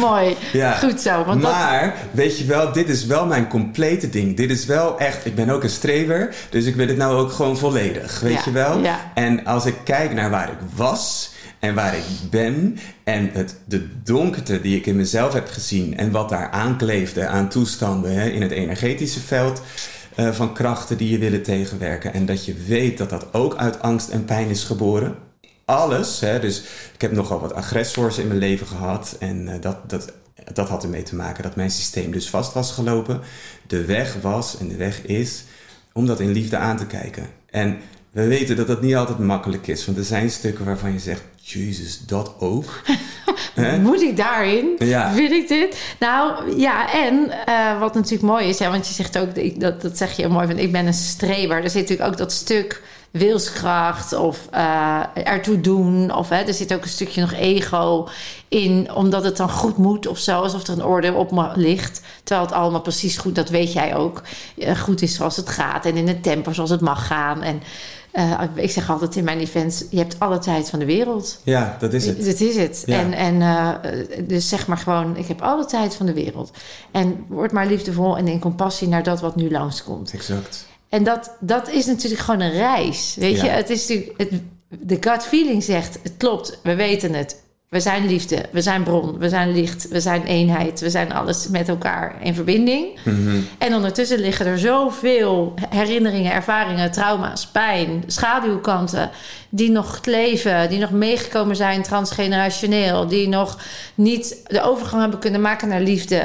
[0.00, 0.72] Mooi, Ja.
[0.74, 1.24] goed zo.
[1.24, 4.36] Want dat, maar, weet je wel, dit is wel mijn complete ding.
[4.36, 7.32] Dit is wel echt, ik ben ook een strever, dus ik wil het nou ook
[7.32, 8.78] gewoon volledig, weet Ja, je wel?
[8.78, 8.98] ja.
[9.14, 13.86] En als ik kijk naar waar ik was en waar ik ben en het, de
[14.04, 18.42] donkerte die ik in mezelf heb gezien en wat daar aankleefde aan toestanden hè, in
[18.42, 19.62] het energetische veld
[20.18, 23.82] eh, van krachten die je willen tegenwerken en dat je weet dat dat ook uit
[23.82, 25.16] angst en pijn is geboren.
[25.64, 26.62] Alles, hè, dus
[26.94, 30.12] ik heb nogal wat agressors in mijn leven gehad en eh, dat, dat,
[30.52, 33.20] dat had ermee te maken dat mijn systeem dus vast was gelopen.
[33.66, 35.44] De weg was en de weg is
[35.92, 37.26] om dat in liefde aan te kijken.
[37.50, 37.78] En
[38.10, 41.22] we weten dat dat niet altijd makkelijk is, want er zijn stukken waarvan je zegt,
[41.36, 42.64] Jezus, dat ook?
[43.82, 44.76] Moet ik daarin?
[44.78, 45.14] Ja.
[45.14, 45.78] Wil ik dit?
[46.00, 49.96] Nou, ja, en eh, wat natuurlijk mooi is, hè, want je zegt ook, dat, dat
[49.96, 51.62] zeg je mooi, van ik ben een streber.
[51.62, 56.14] Er zit natuurlijk ook dat stuk wilskracht of eh, ertoe doen.
[56.14, 58.08] Of hè, er zit ook een stukje nog ego
[58.48, 62.02] in, omdat het dan goed moet of zo, alsof er een oordeel op me ligt.
[62.24, 64.22] Terwijl het allemaal precies goed, dat weet jij ook,
[64.58, 67.42] eh, goed is zoals het gaat en in het tempo zoals het mag gaan.
[67.42, 67.62] En
[68.18, 71.40] eh, ik zeg altijd in mijn events, je hebt alle tijd van de wereld.
[71.44, 72.24] Ja, dat is het.
[72.24, 72.82] Dat is het.
[72.86, 72.98] Ja.
[72.98, 76.50] En, en eh, dus zeg maar gewoon, ik heb alle tijd van de wereld.
[76.90, 80.12] En word maar liefdevol en in compassie naar dat wat nu langskomt.
[80.12, 80.66] Exact.
[80.88, 83.14] En dat, dat is natuurlijk gewoon een reis.
[83.18, 83.44] Weet Ja.
[83.44, 87.42] je, het is natuurlijk, het, de gut feeling zegt, het klopt, we weten het.
[87.68, 91.48] We zijn liefde, we zijn bron, we zijn licht, we zijn eenheid, we zijn alles
[91.48, 92.98] met elkaar in verbinding.
[93.04, 93.40] Mhm.
[93.58, 99.10] En ondertussen liggen er zoveel herinneringen, ervaringen, trauma's, pijn, schaduwkanten.
[99.48, 103.06] die nog leven, die nog meegekomen zijn transgenerationeel.
[103.06, 103.58] die nog
[103.94, 106.22] niet de overgang hebben kunnen maken naar liefde.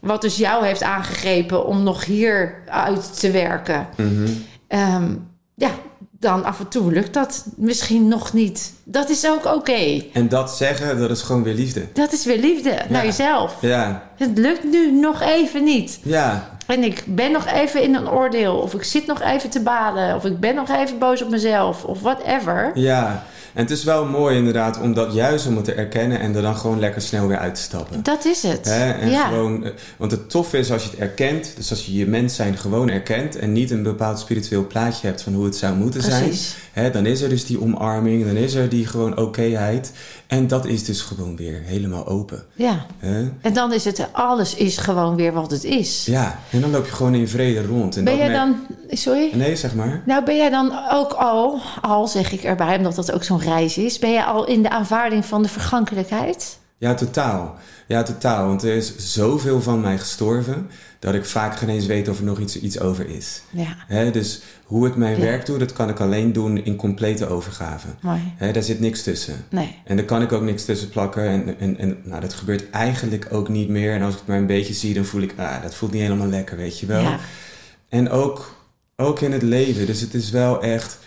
[0.00, 3.86] Wat dus jou heeft aangegrepen om nog hier uit te werken.
[3.96, 4.28] Mhm.
[4.68, 5.14] Ehm,
[5.54, 5.70] ja,
[6.22, 8.72] dan af en toe lukt dat misschien nog niet.
[8.84, 10.02] Dat is ook oké.
[10.12, 11.86] En dat zeggen, dat is gewoon weer liefde.
[11.92, 13.56] Dat is weer liefde naar jezelf.
[13.60, 15.98] Ja, Het lukt nu nog even niet.
[16.02, 18.54] ja, En ik ben nog even in een oordeel.
[18.56, 20.14] Of ik zit nog even te balen.
[20.16, 21.84] Of ik ben nog even boos op mezelf.
[21.84, 22.70] Of whatever.
[22.74, 23.24] ja.
[23.54, 26.42] En het is wel mooi inderdaad om dat juist om het te erkennen en er
[26.42, 28.02] dan gewoon lekker snel weer uit te stappen.
[28.02, 28.64] Dat is het.
[28.64, 28.90] Hè?
[28.90, 29.28] En ja.
[29.28, 32.34] gewoon, eh, want het toffe is als je het erkent, dus als je je mens
[32.34, 36.00] zijn gewoon erkent en niet een bepaald spiritueel plaatje hebt van hoe het zou moeten
[36.00, 36.50] Precies.
[36.50, 39.92] zijn, hè, dan is er dus die omarming, dan is er die gewoon okéheid.
[40.26, 42.44] En dat is dus gewoon weer helemaal open.
[42.54, 42.86] ja.
[42.98, 43.28] Hè?
[43.40, 46.04] En dan is het, alles is gewoon weer wat het is.
[46.04, 47.96] Ja, en dan loop je gewoon in vrede rond.
[47.96, 48.56] En ben jij dan...
[48.88, 49.30] Sorry?
[49.34, 50.02] Nee, zeg maar.
[50.06, 53.78] Nou, ben jij dan ook al, al zeg ik erbij, omdat dat ook zo'n reis
[53.78, 53.98] is...
[53.98, 56.58] ben jij al in de aanvaarding van de vergankelijkheid?
[56.78, 57.54] Ja, totaal.
[57.86, 58.46] Ja, totaal.
[58.46, 62.24] Want er is zoveel van mij gestorven dat ik vaak geen eens weet of er
[62.24, 63.42] nog iets, iets over is.
[63.50, 65.22] Ja, Hè, dus hoe ik mijn Ja.
[65.22, 67.86] werk doe, dat kan ik alleen doen in complete overgave.
[68.00, 68.32] mooi.
[68.36, 69.44] Hè, daar zit niks tussen.
[69.50, 69.78] Nee.
[69.84, 71.28] En daar kan ik ook niks tussen plakken.
[71.28, 73.94] En, en, en nou, dat gebeurt eigenlijk ook niet meer.
[73.94, 76.02] En als ik het maar een beetje zie, dan voel ik, ah, dat voelt niet
[76.02, 77.02] helemaal lekker, weet je wel.
[77.02, 77.18] Ja.
[77.88, 78.56] En ook,
[78.96, 79.86] ook in het leven.
[79.86, 80.98] Dus het is wel echt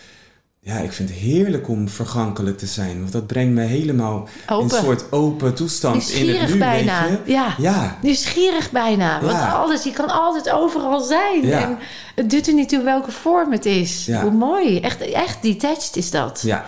[0.66, 2.98] Ja, ik vind het heerlijk om vergankelijk te zijn.
[3.00, 7.08] Want dat brengt me helemaal in een soort open toestand in het Nieuwsgierig nu, bijna.
[7.08, 7.32] weet je?
[7.32, 7.54] Ja.
[7.58, 9.20] Ja, Nieuwsgierig bijna.
[9.20, 11.46] Want alles, je kan altijd overal zijn.
[11.46, 11.60] Ja.
[11.60, 11.78] En
[12.14, 14.10] het doet er niet toe welke vorm het is.
[14.20, 14.80] Hoe mooi.
[14.80, 16.40] Echt, echt detached is dat.
[16.44, 16.64] ja.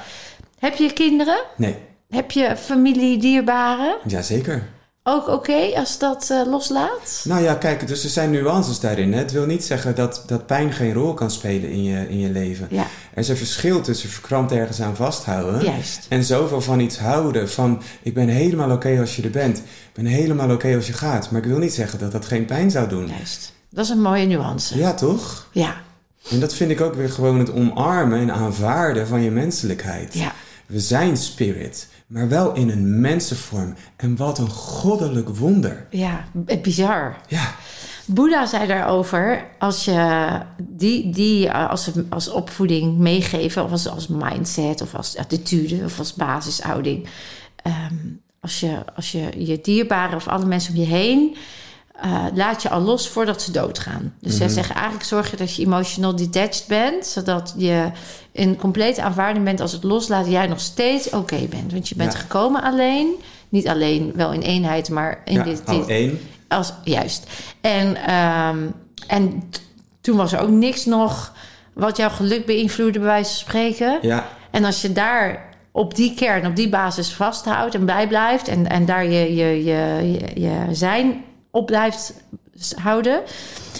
[0.58, 1.38] Heb je kinderen?
[1.56, 1.76] Nee,
[2.10, 3.96] Heb je familie, dierbaren?
[4.06, 4.68] ja zeker.
[5.10, 7.20] Ook oké als dat eh, loslaat?
[7.24, 9.12] Nou ja, kijk, dus er zijn nuances daarin.
[9.12, 9.18] Hè.
[9.18, 12.30] Het wil niet zeggen dat, dat pijn geen rol kan spelen in je, in je
[12.30, 12.66] leven.
[12.70, 15.64] Ja, Er is een verschil tussen verkrampt ergens aan vasthouden...
[15.64, 16.06] juist.
[16.08, 17.50] en zoveel van iets houden.
[17.50, 19.58] Van, ik ben helemaal oké als je er bent.
[19.58, 21.30] Ik ben helemaal oké als je gaat.
[21.30, 23.06] Maar ik wil niet zeggen dat dat geen pijn zou doen.
[23.06, 23.52] Juist.
[23.70, 24.78] Dat is een mooie nuance.
[24.78, 25.46] Ja, toch?
[25.52, 25.74] Ja,
[26.30, 30.14] En dat vind ik ook weer gewoon het omarmen en aanvaarden van je menselijkheid.
[30.14, 30.32] ja.
[30.68, 33.74] We zijn spirit, maar wel in een mensenvorm.
[33.96, 35.86] En wat een goddelijk wonder.
[35.90, 36.24] ja.
[36.62, 37.16] bizar.
[37.28, 37.54] Ja,
[38.06, 40.28] Boeddha zei daarover, als je
[40.62, 45.98] die, die eh, als, als opvoeding meegeven, of als, als mindset, of als attitude, of
[45.98, 47.08] als basishouding.
[47.62, 47.94] ehm,
[48.40, 51.36] als, je, als je je dierbaren of alle mensen om je heen,
[52.00, 54.14] eh, laat je al los voordat ze doodgaan.
[54.20, 57.90] Dus zij zeggen eigenlijk zorg je dat je emotional detached bent, zodat je
[58.32, 61.72] in complete aanvaarding bent als het loslaat, jij nog steeds oké bent.
[61.72, 62.18] Want je bent Ja.
[62.18, 63.14] gekomen alleen,
[63.48, 66.18] niet alleen, wel in eenheid, maar in ja dit, al dit, één.
[66.48, 67.26] als, juist.
[67.60, 68.58] En, ehm,
[69.06, 69.42] en
[70.00, 71.32] toen was er ook niks nog
[71.72, 73.98] wat jouw geluk beïnvloedde, bij wijze van spreken.
[74.02, 78.48] Ja, En als je daar op die kern, op die basis vasthoudt en bij blijft...
[78.48, 82.14] en, en daar je, je, je, je, je zijn op blijft
[82.76, 83.22] houden...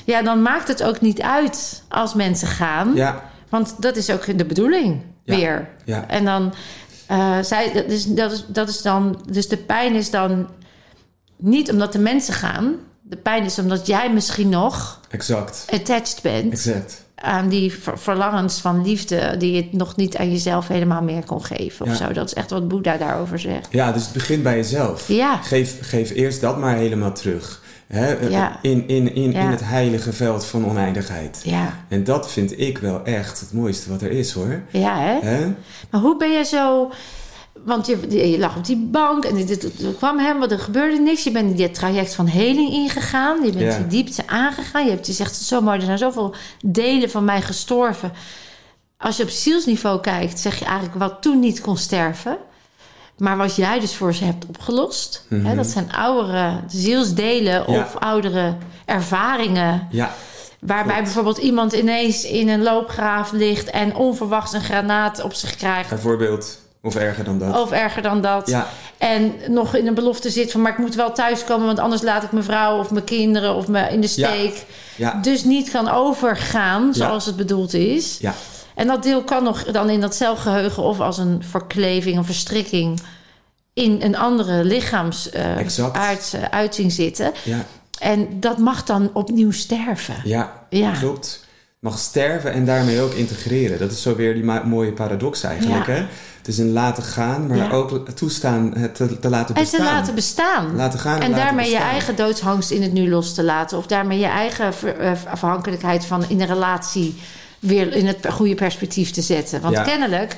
[0.05, 2.95] ja, dan maakt het ook niet uit als mensen gaan.
[2.95, 5.37] ja, Want dat is ook de bedoeling Ja.
[5.37, 5.69] weer.
[5.85, 6.09] ja.
[6.09, 6.55] En dan,
[7.07, 10.49] eh zij, dat, is, dat, is, dat is dan, dus de pijn is dan
[11.37, 12.75] niet omdat de mensen gaan.
[13.03, 15.65] De pijn is omdat jij misschien nog Exact.
[15.73, 17.05] attached bent Exact.
[17.21, 21.45] Aan die ver- verlangens van liefde die je nog niet aan jezelf helemaal meer kon
[21.45, 22.07] geven of Ja.
[22.07, 22.13] zo.
[22.13, 23.69] Dat is echt wat Boeddha daarover zegt.
[23.71, 25.09] Ja, dus het begint bij jezelf.
[25.09, 25.37] Ja.
[25.37, 27.63] Geef, geef eerst dat maar helemaal terug.
[27.87, 28.15] Hè?
[28.15, 28.59] eh, Ja.
[28.63, 31.41] In, in, in, in het heilige veld van oneindigheid.
[31.45, 34.63] Ja, En dat vind ik wel echt het mooiste wat er is hoor.
[34.71, 35.29] ja hè?
[35.29, 35.47] Hè?
[35.91, 36.91] Maar hoe ben je zo...
[37.65, 39.59] Want je, je lag op die bank en er
[39.97, 41.25] kwam helemaal, er gebeurde niks.
[41.25, 43.45] Je bent in dit traject van heling ingegaan.
[43.45, 43.79] Je bent Ja.
[43.79, 44.85] die diepte aangegaan.
[44.85, 48.13] Je hebt je zegt zo mooi, er zijn zoveel delen van mij gestorven.
[48.99, 52.37] Als je op zielsniveau kijkt, zeg je eigenlijk wat toen niet kon sterven.
[53.19, 55.25] Maar wat jij dus voor ze hebt opgelost.
[55.29, 57.73] Hè, dat zijn oudere zielsdelen Mhm.
[57.73, 57.83] Ja.
[57.83, 59.89] of oudere ervaringen.
[59.91, 60.15] Ja,
[60.61, 65.89] Waarbij bijvoorbeeld iemand ineens in een loopgraaf ligt en onverwachts een granaat op zich krijgt.
[65.89, 66.61] bijvoorbeeld.
[66.89, 67.61] Of erger dan dat.
[67.61, 68.49] Of erger dan dat.
[68.49, 68.67] Ja,
[68.99, 70.61] En nog in een belofte zit van...
[70.63, 71.67] maar ik moet wel thuiskomen...
[71.67, 74.65] want anders laat ik mijn vrouw of mijn kinderen of me in de steek.
[74.97, 78.19] ja, Dus niet kan overgaan zoals het bedoeld is.
[78.21, 78.35] ja.
[78.75, 80.83] En dat deel kan nog dan in dat celgeheugen...
[80.83, 83.01] of als een verkleving, een verstrikking...
[83.73, 85.97] in een andere lichaams eh, Exact.
[85.97, 87.33] aardse uiting zitten.
[87.45, 87.65] ja,
[87.99, 90.15] En dat mag dan opnieuw sterven.
[90.25, 90.67] ja.
[90.71, 90.91] Ja.
[90.91, 91.47] Klopt.
[91.81, 93.79] Mag sterven en daarmee ook integreren.
[93.79, 95.87] Dat is zo weer die mooie paradox eigenlijk.
[95.87, 95.93] Ja.
[95.93, 95.99] Hè?
[96.39, 97.71] Het is een laten gaan, maar Ja.
[97.71, 99.81] ook toestaan het te, te laten En bestaan.
[99.81, 100.77] te laten bestaan.
[100.77, 103.79] Laten gaan en, En laten daarmee je eigen doodsangst in het nu los te laten.
[103.79, 107.15] Of daarmee je eigen eh, afhankelijkheid van in een relatie
[107.59, 109.61] weer in het goede perspectief te zetten.
[109.61, 109.83] Want Ja.
[109.83, 110.37] kennelijk,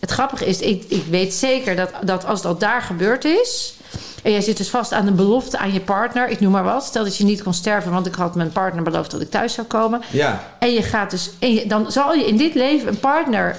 [0.00, 3.74] het grappige is, ik, ik weet zeker dat, dat als dat daar gebeurd is.
[4.24, 6.84] En jij zit dus vast aan een belofte aan je partner, ik noem maar wat.
[6.84, 9.52] Stel dat je niet kon sterven, want ik had mijn partner beloofd dat ik thuis
[9.54, 10.02] zou komen.
[10.10, 13.56] Ja, En je gaat dus, en je- dan zal je in dit leven een partner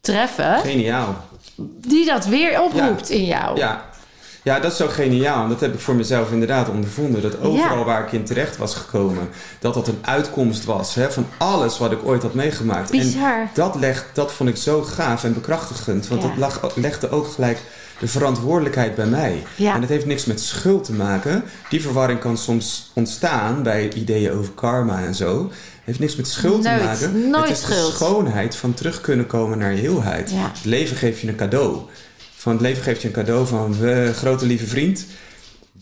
[0.00, 1.16] treffen geniaal.
[1.86, 3.58] die dat weer oproept in jou.
[3.58, 3.84] Ja.
[4.42, 5.42] ja, dat is zo geniaal.
[5.42, 7.22] En dat heb ik voor mezelf inderdaad ondervonden.
[7.22, 7.84] Dat overal Ja.
[7.84, 9.28] waar ik in terecht was gekomen,
[9.60, 12.90] dat dat een uitkomst was hè, van alles wat ik ooit had meegemaakt.
[12.90, 13.38] Bizar.
[13.40, 16.08] En dat, legt, dat vond ik zo gaaf en bekrachtigend.
[16.08, 16.28] Want Ja.
[16.28, 17.58] dat lag, legde ook gelijk
[17.98, 19.42] de verantwoordelijkheid bij mij.
[19.56, 19.74] Ja.
[19.74, 21.44] En dat heeft niks met schuld te maken.
[21.68, 25.50] Die verwarring kan soms ontstaan bij ideeën over karma en zo.
[25.84, 27.30] heeft niks met schuld Nooit, te maken.
[27.30, 27.86] nooit het is schuld.
[27.90, 30.30] de schoonheid van terug kunnen komen naar je heelheid.
[30.30, 30.50] Ja.
[30.54, 31.78] Het leven geeft je een cadeau.
[32.36, 35.06] Van het leven geeft je een cadeau van we, grote lieve vriend.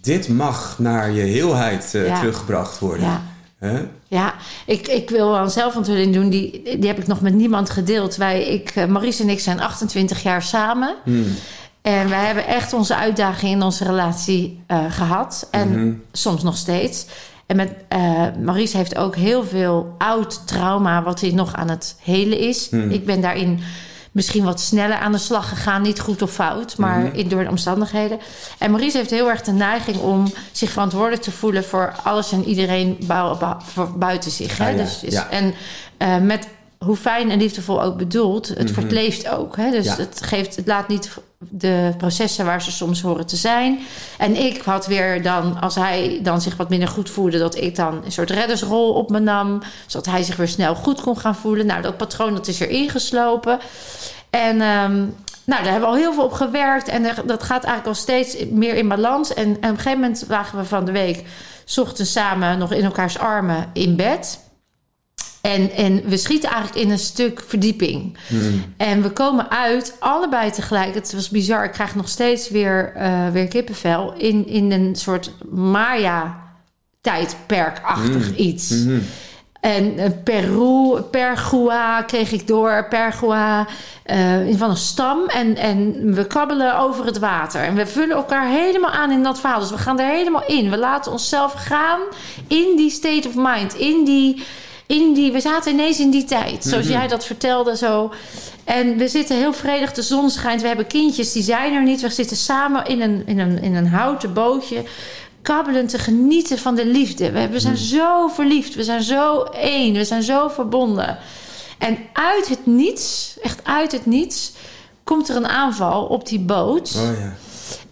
[0.01, 2.19] Dit mag naar je heelheid eh, Ja.
[2.19, 3.05] teruggebracht worden.
[3.05, 3.23] Ja.
[4.09, 4.35] Ja,
[4.67, 6.29] ik, ik wil wel een zelfonthulling doen.
[6.29, 8.17] Die, die heb ik nog met niemand gedeeld.
[8.17, 10.95] Wij, ik, eh, Maurice en ik zijn 28 jaar samen.
[11.05, 11.27] Hmm.
[11.85, 15.49] En wij hebben echt onze uitdagingen in onze relatie eh, gehad.
[15.51, 15.95] En Mhm.
[16.13, 17.07] soms nog steeds.
[17.47, 21.03] En met eh Maurice heeft ook heel veel oud trauma...
[21.03, 22.71] wat hij nog aan het helen is.
[22.71, 22.91] Hmm.
[22.91, 23.61] Ik ben daarin
[24.13, 25.83] misschien wat sneller aan de slag gegaan.
[25.83, 27.15] Niet goed of fout, maar Mhm.
[27.17, 28.19] in, door de omstandigheden.
[28.59, 31.65] En Maurice heeft heel erg de neiging om zich verantwoordelijk te voelen...
[31.65, 32.99] voor alles en iedereen
[33.97, 34.59] buiten zich.
[34.59, 34.65] Hè?
[34.71, 35.29] Ah, ja, dus, ja.
[35.31, 35.55] En
[35.97, 36.49] eh, met
[36.85, 38.73] hoe fijn en liefdevol ook bedoeld, het Mhm.
[38.73, 39.57] verkleeft ook.
[39.57, 39.71] Hè?
[39.71, 39.97] Dus Ja.
[39.97, 43.79] het, geeft, het laat niet de processen waar ze soms horen te zijn.
[44.19, 47.77] En ik had weer dan, als hij dan zich wat minder goed voelde, dat ik
[47.77, 51.35] dan een soort reddersrol op me nam, zodat hij zich weer snel goed kon gaan
[51.37, 51.67] voelen.
[51.67, 53.59] Nou, dat patroon dat is er ingeslopen.
[54.31, 54.95] En ehm,
[55.45, 56.89] nou, daar hebben we al heel veel op gewerkt.
[56.89, 59.35] En er- dat gaat eigenlijk al steeds meer in balans.
[59.35, 61.25] En, en op een gegeven moment lagen we van de week...
[61.77, 64.41] ochtends samen nog in elkaars armen in bed.
[65.45, 68.17] En, en we schieten eigenlijk in een stuk verdieping.
[68.29, 68.75] Hmm.
[68.77, 70.95] En we komen uit, allebei tegelijk.
[70.95, 71.65] Het was bizar.
[71.65, 74.15] Ik krijg nog steeds weer, eh, weer kippenvel.
[74.17, 78.35] In, in een soort Maya-tijdperkachtig Mm.
[78.37, 78.71] iets.
[78.71, 78.99] Mhm.
[79.61, 82.87] En eh, Peru, Pergua kreeg ik door.
[82.89, 83.67] Pergua
[84.03, 85.27] eh, in van een stam.
[85.27, 87.63] En, en we kabbelen over het water.
[87.63, 89.61] En we vullen elkaar helemaal aan in dat verhaal.
[89.61, 90.71] Dus we gaan er helemaal in.
[90.71, 92.01] We laten onszelf gaan
[92.49, 93.75] in die state of mind.
[93.75, 94.43] In die,
[94.95, 96.65] in die, we zaten ineens in die tijd.
[96.65, 96.95] Zoals Mhm.
[96.95, 98.13] jij dat vertelde zo.
[98.65, 99.93] En we zitten heel vredig.
[99.93, 100.61] De zon schijnt.
[100.61, 102.01] We hebben kindjes, die zijn er niet.
[102.01, 104.83] We zitten samen in een, in een, in een houten bootje
[105.43, 107.31] kabbelend te genieten van de liefde.
[107.31, 108.75] We, we zijn zo verliefd.
[108.75, 109.95] We zijn zo één.
[109.95, 111.19] We zijn zo verbonden.
[111.79, 114.53] En uit het niets, echt uit het niets,
[115.05, 116.95] komt er een aanval op die boot.
[116.97, 117.35] Oh ja.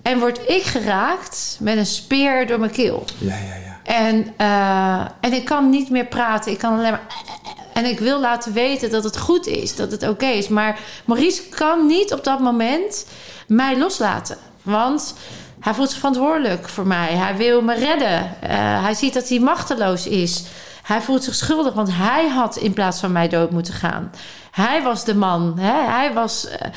[0.03, 3.05] En word ik geraakt met een speer door mijn keel.
[3.19, 3.72] Ja, ja, ja.
[3.83, 6.53] En, eh, en ik kan niet meer praten.
[6.53, 7.07] Ik kan alleen maar.
[7.75, 10.49] En ik wil laten weten dat het goed is, dat het oké is.
[10.49, 13.07] Maar Maurice kan niet op dat moment
[13.47, 14.37] mij loslaten.
[14.63, 15.15] Want
[15.61, 17.13] hij voelt zich verantwoordelijk voor mij.
[17.13, 18.37] Hij wil me redden.
[18.41, 20.45] Eh, hij ziet dat hij machteloos is.
[20.83, 24.11] Hij voelt zich schuldig, want hij had in plaats van mij dood moeten gaan.
[24.51, 25.59] Hij was de man.
[25.59, 25.91] Hè?
[25.91, 26.47] Hij was.
[26.49, 26.69] eh,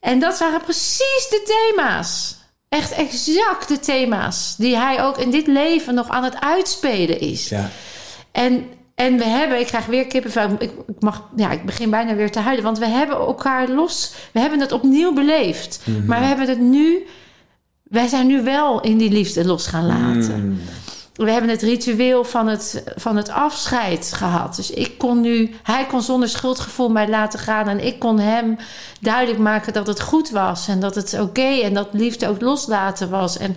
[0.00, 1.42] en dat waren precies de
[1.74, 2.35] thema's.
[2.68, 4.54] Echt exact de thema's.
[4.56, 7.48] Die hij ook in dit leven nog aan het uitspelen is.
[7.48, 7.70] Ja.
[8.32, 10.50] En, en we hebben, ik krijg weer kippenvel.
[10.58, 12.64] Ik, ik, mag, ja, ik begin bijna weer te huilen.
[12.64, 14.14] Want we hebben elkaar los.
[14.32, 15.80] We hebben het opnieuw beleefd.
[15.84, 16.06] Mhm.
[16.06, 17.06] Maar we hebben het nu.
[17.82, 20.46] Wij zijn nu wel in die liefde los gaan laten.
[20.46, 20.60] Mm.
[21.16, 24.56] We hebben het ritueel van het, van het afscheid gehad.
[24.56, 27.68] Dus ik kon nu, hij kon zonder schuldgevoel mij laten gaan.
[27.68, 28.56] En ik kon hem
[29.00, 30.68] duidelijk maken dat het goed was.
[30.68, 33.38] En dat het oké en dat liefde ook loslaten was.
[33.38, 33.56] En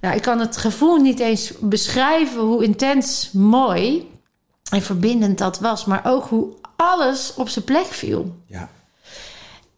[0.00, 4.10] nou, ik kan het gevoel niet eens beschrijven hoe intens mooi
[4.70, 5.84] en verbindend dat was.
[5.84, 8.34] Maar ook hoe alles op zijn plek viel.
[8.46, 8.68] Ja.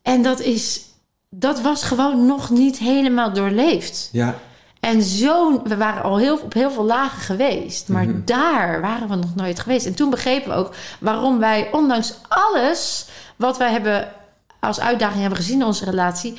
[0.02, 0.80] En dat is,
[1.28, 4.08] dat was gewoon nog niet helemaal doorleefd.
[4.12, 4.38] Ja.
[4.80, 7.88] En zo, we waren al heel, op heel veel lagen geweest.
[7.88, 8.20] Maar Mhm.
[8.24, 9.86] daar waren we nog nooit geweest.
[9.86, 14.08] En toen begrepen we ook waarom wij, ondanks alles wat wij hebben
[14.60, 16.38] als uitdaging hebben gezien in onze relatie,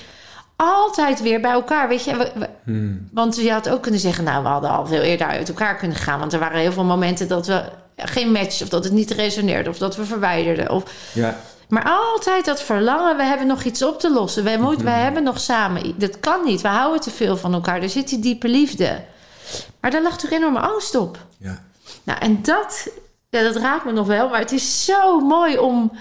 [0.55, 1.87] altijd weer bij elkaar.
[1.87, 3.09] Weet je, we- we- Mm.
[3.13, 5.97] want je had ook kunnen zeggen, nou, we hadden al veel eerder uit elkaar kunnen
[5.97, 6.19] gaan.
[6.19, 7.63] Want er waren heel veel momenten dat we
[7.95, 10.69] geen match, of dat het niet resoneerde, of dat we verwijderden.
[10.71, 11.37] Of, Ja.
[11.69, 14.43] Maar altijd dat verlangen, we hebben nog iets op te lossen.
[14.43, 15.99] Wij, moeten, wij hebben nog samen.
[15.99, 16.61] Dat kan niet.
[16.61, 17.81] We houden te veel van elkaar.
[17.81, 19.03] Er zit die diepe liefde.
[19.79, 21.17] Maar daar lag toch enorme angst op.
[21.37, 21.63] Ja.
[22.03, 22.89] Nou, en dat,
[23.29, 24.29] ja, dat raakt me nog wel.
[24.29, 25.91] Maar het is zo mooi om,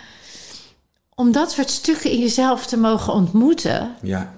[1.14, 3.96] om dat soort stukken in jezelf te mogen ontmoeten.
[4.02, 4.33] Ja.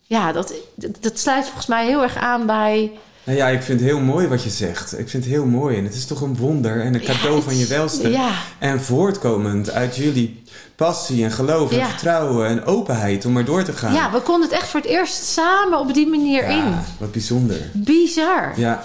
[0.00, 2.98] Ja, dat, dat, dat sluit volgens mij heel erg aan bij.
[3.24, 4.98] Nou ja, ik vind het heel mooi wat je zegt.
[4.98, 5.76] Ik vind het heel mooi.
[5.76, 8.10] En het is toch een wonder en een cadeau Ja, van je het- welste.
[8.10, 10.42] Ja, En voortkomend uit jullie
[10.76, 11.88] passie en geloof en Ja.
[11.88, 13.94] vertrouwen en openheid om maar door te gaan.
[13.94, 16.74] ja, we konden het echt voor het eerst samen op die manier in.
[16.98, 17.56] Wat bijzonder.
[17.72, 18.52] Bizar.
[18.56, 18.84] Ja,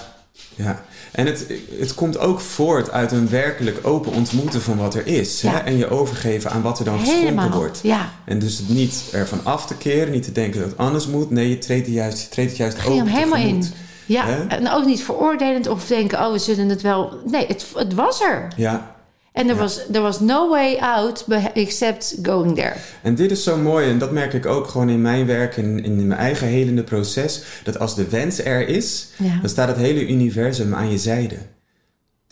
[0.56, 0.82] ja.
[1.12, 1.46] En het,
[1.80, 5.42] het komt ook voort uit een werkelijk open ontmoeten van wat er is.
[5.42, 5.58] Hè?
[5.58, 7.80] En je overgeven aan wat er dan geschonken wordt.
[7.84, 8.10] Ja.
[8.26, 11.30] En dus het niet ervan af te keren, niet te denken dat het anders moet.
[11.30, 13.66] Nee, je treedt, er juist, je treedt het juist Ging hem open helemaal tegemoet.
[13.66, 13.74] in.
[14.06, 17.14] Ja, en ook niet veroordelend of denken, oh, we zullen het wel.
[17.26, 18.48] Nee, het, het was er.
[18.56, 18.96] Ja,
[19.32, 19.62] En er Ja.
[19.62, 22.74] was, there was no way out except going there.
[23.02, 25.84] En dit is zo mooi, en dat merk ik ook gewoon in mijn werk en
[25.84, 27.42] in mijn eigen helende proces.
[27.64, 29.38] Dat als de wens er is, Ja.
[29.42, 31.36] dan staat het hele universum aan je zijde.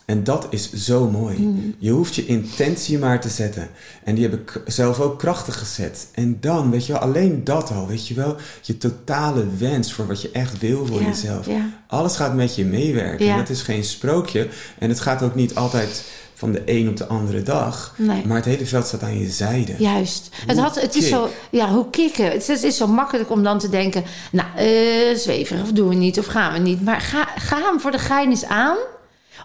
[0.06, 1.36] En dat is zo mooi.
[1.36, 1.76] Hmm.
[1.78, 3.70] Je hoeft je intentie maar te zetten.
[4.04, 6.08] En die heb ik zelf ook krachtig gezet.
[6.12, 10.08] En dan, weet je wel, alleen dat al, weet je wel, je totale wens voor
[10.08, 11.46] wat je echt wil voor Ja, jezelf.
[11.48, 11.70] ja.
[11.88, 13.26] Alles gaat met je meewerken.
[13.26, 13.38] Ja.
[13.38, 14.48] Het is geen sprookje.
[14.80, 17.94] En het gaat ook niet altijd van de een op de andere dag.
[17.98, 18.26] Nee.
[18.26, 19.76] Maar het hele veld staat aan je zijde.
[19.78, 20.30] Juist.
[20.48, 22.26] Het, had, het is zo, ja, hoe kicken.
[22.26, 25.90] Het is, het is zo makkelijk om dan te denken, nou, eh zweverig of doen
[25.90, 26.82] we niet of gaan we niet.
[26.84, 28.78] Maar ga, ga hem voor de gein eens aan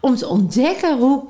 [0.01, 1.22] om te ontdekken hoe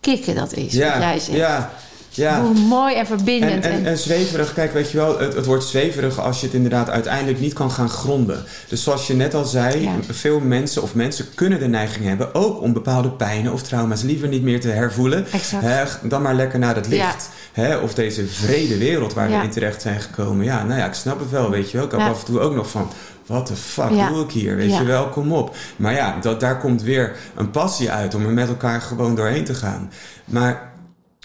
[0.00, 0.62] kicken dat is.
[0.62, 1.38] wat jij Ja, zegt.
[1.38, 1.72] ja.
[2.16, 2.40] Ja.
[2.42, 3.64] Hoe mooi en En, verbindend.
[3.64, 6.90] en, en zweverig, kijk, weet je wel, het, het wordt zweverig als je het inderdaad
[6.90, 8.44] uiteindelijk niet kan gaan gronden.
[8.68, 9.90] Dus zoals je net al zei, Ja.
[10.10, 14.28] veel mensen of mensen kunnen de neiging hebben ook om bepaalde pijnen of trauma's liever
[14.28, 15.26] niet meer te hervoelen.
[15.32, 15.62] Exact.
[15.64, 17.28] Hè, dan maar lekker naar het licht.
[17.52, 19.38] Hè, of deze vrede wereld waar Ja.
[19.38, 20.44] we in terecht zijn gekomen.
[20.44, 21.86] Ja, nou ja, ik snap het wel, weet je wel.
[21.86, 22.08] Ik heb Ja.
[22.08, 22.88] af en toe ook nog van,
[23.26, 24.08] what the fuck Ja.
[24.08, 24.56] doe ik hier?
[24.56, 24.80] Weet Ja.
[24.80, 25.56] je wel, kom op.
[25.76, 29.44] Maar ja, dat, daar komt weer een passie uit om er met elkaar gewoon doorheen
[29.44, 29.90] te gaan.
[30.24, 30.72] Maar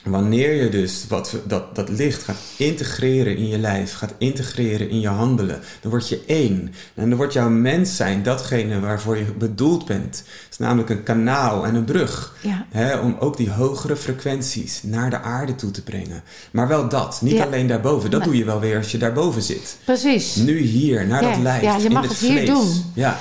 [0.04, 5.00] Wanneer je dus wat, dat, dat licht gaat integreren in je lijf, gaat integreren in
[5.00, 6.74] je handelen, dan word je één.
[6.96, 10.16] En dan wordt jouw mens zijn datgene waarvoor je bedoeld bent.
[10.18, 12.36] Het is namelijk een kanaal en een brug.
[12.42, 12.66] Ja.
[12.70, 16.24] Hè, om ook die hogere frequenties naar de aarde toe te brengen.
[16.52, 17.44] Maar wel dat, niet Ja.
[17.46, 18.12] alleen daarboven.
[18.12, 19.78] Dat doe je wel weer als je daarboven zit.
[19.86, 20.36] Precies.
[20.36, 22.48] Nu hier, naar Ja, dat lijf, ja, je in mag het het hier vlees.
[22.48, 22.84] doen.
[22.94, 23.18] Ja,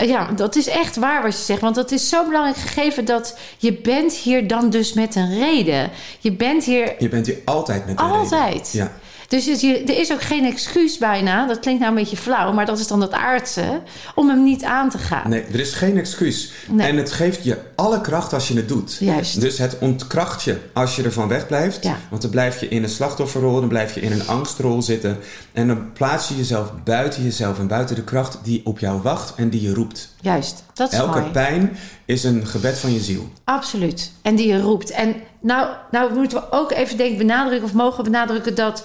[0.00, 1.60] Ja, dat is echt waar wat je zegt.
[1.60, 5.90] Want dat is zo belangrijk gegeven dat je bent hier dan dus met een reden.
[6.18, 8.20] Je bent hier je bent hier altijd met een reden.
[8.20, 8.70] altijd.
[8.72, 8.92] Ja.
[9.32, 11.46] Dus je, er is ook geen excuus bijna.
[11.46, 13.82] Dat klinkt nou een beetje flauw, maar dat is dan het aardse.
[14.14, 15.30] Om hem niet aan te gaan.
[15.30, 16.52] Nee, er is geen excuus.
[16.68, 16.88] Nee.
[16.88, 18.96] En het geeft je alle kracht als je het doet.
[19.00, 19.40] Juist.
[19.40, 21.84] Dus het ontkracht je als je ervan wegblijft.
[21.84, 21.96] Ja.
[22.10, 25.18] Want dan blijf je in een slachtofferrol, dan blijf je in een angstrol zitten.
[25.52, 29.34] En dan plaats je jezelf buiten jezelf en buiten de kracht die op jou wacht
[29.36, 30.14] en die je roept.
[30.20, 31.30] Juist, dat is Elke mooi.
[31.30, 33.28] pijn is een gebed van je ziel.
[33.44, 34.12] Absoluut.
[34.22, 34.90] En die je roept.
[34.90, 38.84] En nou, nou moeten we ook even denk, benadrukken of mogen benadrukken dat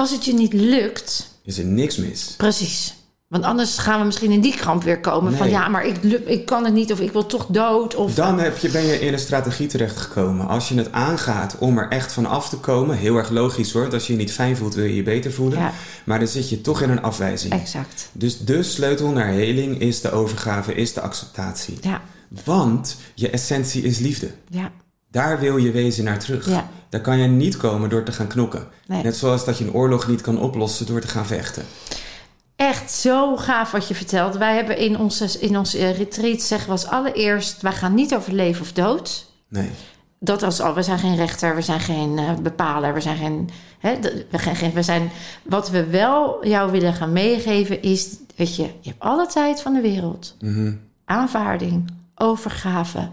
[0.00, 2.34] als het je niet lukt, Is er niks mis.
[2.36, 2.94] precies.
[3.28, 5.96] Want anders gaan we misschien in die kramp weer komen van ja, maar ik,
[6.26, 7.94] ik kan het niet of ik wil toch dood.
[7.94, 10.48] Of, Dan heb je, ben je in een strategie terechtgekomen.
[10.48, 13.92] Als je het aangaat om er echt van af te komen, heel erg logisch hoor.
[13.92, 15.58] Als je je niet fijn voelt, wil je je beter voelen.
[15.58, 15.72] Ja.
[16.04, 17.52] Maar dan zit je toch in een afwijzing.
[17.52, 18.08] Exact.
[18.12, 21.78] Dus de sleutel naar heling is de overgave, is de acceptatie.
[21.80, 22.00] Ja,
[22.44, 24.30] Want je essentie is liefde.
[24.48, 24.70] ja,
[25.10, 26.48] Daar wil je wezen naar terug.
[26.48, 26.70] Ja.
[26.90, 28.68] Daar kan je niet komen door te gaan knokken.
[28.86, 29.02] Nee.
[29.02, 31.64] Net zoals dat je een oorlog niet kan oplossen door te gaan vechten.
[32.56, 34.36] Echt zo gaaf wat je vertelt.
[34.36, 37.62] Wij hebben in onze, in onze eh, retreat zeggen we als allereerst...
[37.62, 39.26] wij gaan niet over leven of dood.
[39.48, 39.70] Nee.
[40.18, 43.50] Dat als al, we zijn geen rechter, we zijn geen eh, bepaler, we zijn geen,
[43.78, 43.98] hè,
[44.30, 45.10] geen, we zijn.
[45.42, 49.72] Wat we wel jou willen gaan meegeven is, weet je, je hebt alle tijd van
[49.74, 50.72] de wereld, Mhm.
[51.04, 53.08] aanvaarding, overgave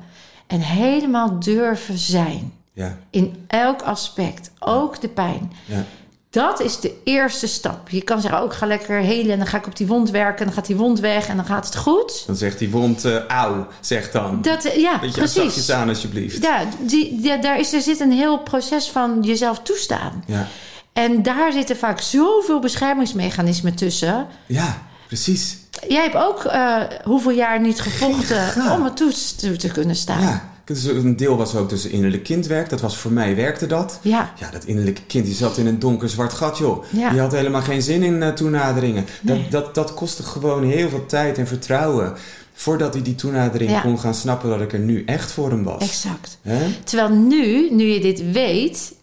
[0.47, 2.97] en helemaal durven zijn Ja.
[3.09, 5.51] in elk aspect, ook de pijn.
[5.65, 5.83] Ja.
[6.29, 7.89] Dat is de eerste stap.
[7.89, 10.39] Je kan zeggen, ook ga lekker helen en dan ga ik op die wond werken
[10.39, 12.23] en dan gaat die wond weg en dan gaat het goed.
[12.27, 14.41] Dan zegt die wond, eh auw, zegt dan.
[14.41, 15.41] Dat, eh, ja, Beetje precies.
[15.43, 16.43] zachtjes aan alsjeblieft.
[16.43, 20.23] Ja, die, daar is, er zit een heel proces van jezelf toestaan.
[20.27, 20.47] Ja.
[20.93, 24.27] En daar zitten vaak zoveel beschermingsmechanismen tussen.
[24.45, 25.57] Ja, precies.
[25.87, 30.21] Jij hebt ook eh, hoeveel jaar niet gevochten om het toe te, te kunnen staan.
[30.21, 30.55] Ja.
[30.67, 32.69] Dus een deel was ook tussen innerlijk kindwerk.
[32.69, 33.99] Dat was voor mij, werkte dat.
[34.01, 34.31] Ja.
[34.39, 36.83] Ja, dat innerlijke kind die zat in een donker zwart gat, joh.
[36.89, 37.09] Ja.
[37.09, 39.05] Die had helemaal geen zin in eh, toenaderingen.
[39.21, 39.41] Nee.
[39.49, 42.13] Dat, dat, dat kostte gewoon heel veel tijd en vertrouwen.
[42.53, 43.81] Voordat hij die toenadering Ja.
[43.81, 45.81] kon gaan snappen dat ik er nu echt voor hem was.
[45.83, 46.37] Exact.
[46.83, 48.93] Terwijl nu, nu je dit weet,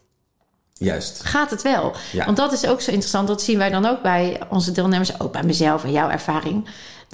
[0.73, 1.21] Juist.
[1.25, 1.95] gaat het wel.
[2.13, 2.25] Ja.
[2.25, 3.29] Want dat is ook zo interessant.
[3.29, 6.65] Dat zien wij dan ook bij onze deelnemers, ook bij mezelf en jouw ervaring.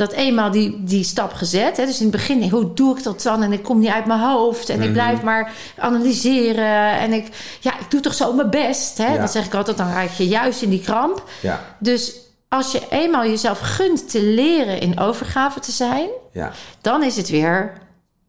[0.00, 3.22] Dat eenmaal die, die stap gezet, hè, dus in het begin, hoe doe ik dat
[3.22, 3.42] dan?
[3.42, 4.86] En ik kom niet uit mijn hoofd en Mhm.
[4.86, 6.98] ik blijf maar analyseren.
[6.98, 7.26] En ik,
[7.60, 8.98] ja, ik doe toch zo mijn best.
[8.98, 9.12] Hè?
[9.12, 9.16] Ja.
[9.18, 11.24] Dan zeg ik altijd, dan raak je juist in die kramp.
[11.40, 11.60] Ja.
[11.78, 12.14] Dus
[12.48, 16.50] als je eenmaal jezelf gunt te leren in overgave te zijn, Ja.
[16.80, 17.72] dan is het weer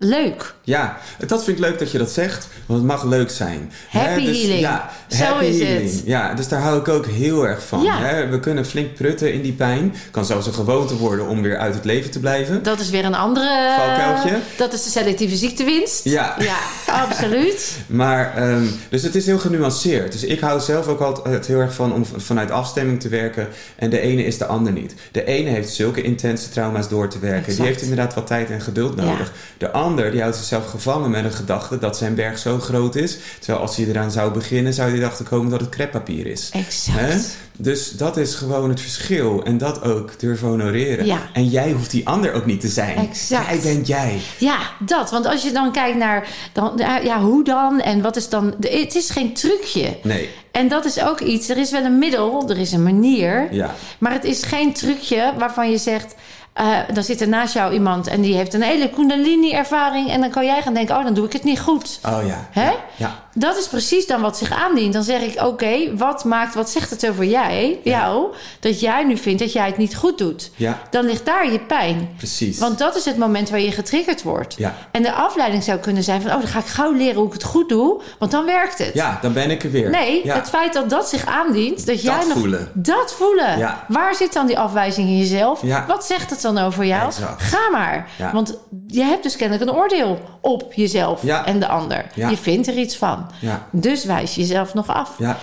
[0.04, 0.54] leuk.
[0.64, 0.97] Ja,
[1.28, 3.72] dat vind ik leuk dat je dat zegt, want het mag leuk zijn.
[3.89, 4.60] Happy healing.
[4.60, 5.91] Ja, Zo happy is healing.
[5.91, 6.02] het.
[6.06, 7.82] Ja, dus daar hou ik ook heel erg van.
[7.84, 7.97] Ja.
[7.97, 8.28] Hè?
[8.28, 9.95] We kunnen flink prutten in die pijn.
[10.12, 12.64] Kan zelfs een gewoonte worden om weer uit het leven te blijven.
[12.64, 13.76] Dat is weer een andere...
[13.78, 14.39] Valkuiltje.
[14.58, 16.04] Dat is de selectieve ziektewinst.
[16.04, 16.36] Ja.
[16.39, 17.70] Ja, absoluut.
[17.88, 20.12] Maar, ehm, dus het is heel genuanceerd.
[20.12, 23.47] Dus ik hou zelf ook altijd heel erg van om vanuit afstemming te werken.
[23.76, 24.95] En de ene is de ander niet.
[25.12, 27.39] De ene heeft zulke intense trauma's door te werken.
[27.39, 27.58] Exact.
[27.58, 29.04] Die heeft inderdaad wat tijd en geduld Ja.
[29.04, 29.32] nodig.
[29.58, 33.18] De ander, die houdt zichzelf gevangen met een gedachte dat zijn berg zo groot is.
[33.39, 36.50] Terwijl als hij eraan zou beginnen, zou hij erachter komen dat het kreppapier is.
[36.54, 37.38] Exact.
[37.58, 39.44] Dus dat is gewoon het verschil.
[39.44, 41.06] En dat ook durven honoreren.
[41.06, 41.18] Ja.
[41.34, 42.98] En jij hoeft die ander ook niet te zijn.
[42.98, 43.46] Exact.
[43.48, 44.20] Jij bent jij.
[44.38, 45.12] Ja, dat.
[45.12, 46.28] Want als je dan kijkt naar...
[46.54, 46.74] Dan,
[47.04, 47.80] ja, hoe dan?
[47.82, 48.54] En wat is dan...
[48.58, 49.98] de- Het is geen trucje.
[50.04, 50.30] Nee.
[50.52, 51.50] En dat is ook iets.
[51.50, 53.48] Er is wel een middel, er is een manier.
[53.54, 53.76] Ja.
[54.00, 56.16] Maar het is geen trucje waarvan je zegt...
[56.54, 60.10] Eh, dan zit er naast jou iemand en die heeft een hele Kundalini-ervaring.
[60.10, 61.99] En dan kan jij gaan denken: oh, dan doe ik het niet goed.
[62.06, 62.47] Oh ja.
[62.52, 62.72] Hè?
[62.95, 63.16] Ja.
[63.34, 64.93] Dat is precies dan wat zich aandient.
[64.93, 69.17] Dan zeg ik: oké, wat maakt, wat zegt het over jij, jou, dat jij nu
[69.17, 70.51] vindt dat jij het niet goed doet?
[70.55, 72.09] Ja, Dan ligt daar je pijn.
[72.17, 72.59] precies.
[72.59, 74.55] Want dat is het moment waar je getriggerd wordt.
[74.57, 74.75] Ja.
[74.91, 77.34] En de afleiding zou kunnen zijn van: oh, dan ga ik gauw leren hoe ik
[77.34, 78.93] het goed doe, want dan werkt het.
[78.93, 79.89] ja, dan ben ik er weer.
[79.89, 80.36] Nee, ja.
[80.36, 82.71] het feit dat dat zich aandient, dat jij nog voelen.
[82.73, 83.75] dat voelen.
[83.88, 85.61] Waar zit dan die afwijzing in jezelf?
[85.88, 87.07] Wat zegt het dan over jou?
[87.07, 87.41] Exact.
[87.41, 88.07] Ga maar.
[88.34, 88.57] Want
[88.88, 92.05] je hebt dus kennelijk een oordeel op jezelf en de ander.
[92.15, 93.20] Je vindt er iets van.
[93.41, 93.67] Ja.
[93.72, 95.15] Dus wijs jezelf nog af.
[95.17, 95.38] Ja,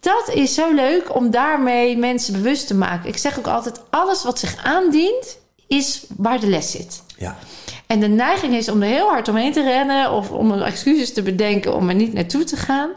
[0.00, 3.08] Dat is zo leuk om daarmee mensen bewust te maken.
[3.08, 7.02] Ik zeg ook altijd: alles wat zich aandient, is waar de les zit.
[7.16, 7.36] ja.
[7.86, 11.22] En de neiging is om er heel hard omheen te rennen of om excuses te
[11.22, 12.90] bedenken om er niet naartoe te gaan.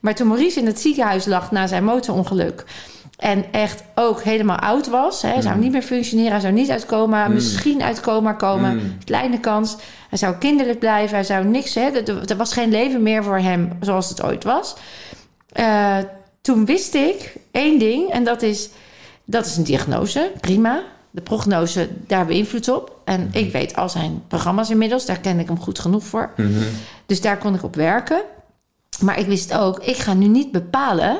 [0.00, 2.64] Maar toen Maurice in het ziekenhuis lag na zijn motorongeluk
[3.16, 6.70] en echt ook helemaal oud was, hè, hij zou niet meer functioneren, hij zou niet
[6.70, 9.76] uit coma, misschien uit coma komen, kleine kans.
[10.08, 13.38] Hij zou kinderlijk blijven, hij zou niks, hè, er, er was geen leven meer voor
[13.38, 14.76] hem zoals het ooit was.
[15.52, 15.98] Eh,
[16.40, 18.68] toen wist ik één ding en dat is,
[19.24, 20.82] dat is een diagnose, prima.
[21.10, 22.96] De prognose, daar beïnvloedt op.
[23.04, 26.30] En ik weet al zijn programma's inmiddels, daar ken ik hem goed genoeg voor.
[27.06, 28.22] Dus daar kon ik op werken.
[29.00, 31.18] Maar ik wist ook, ik ga nu niet bepalen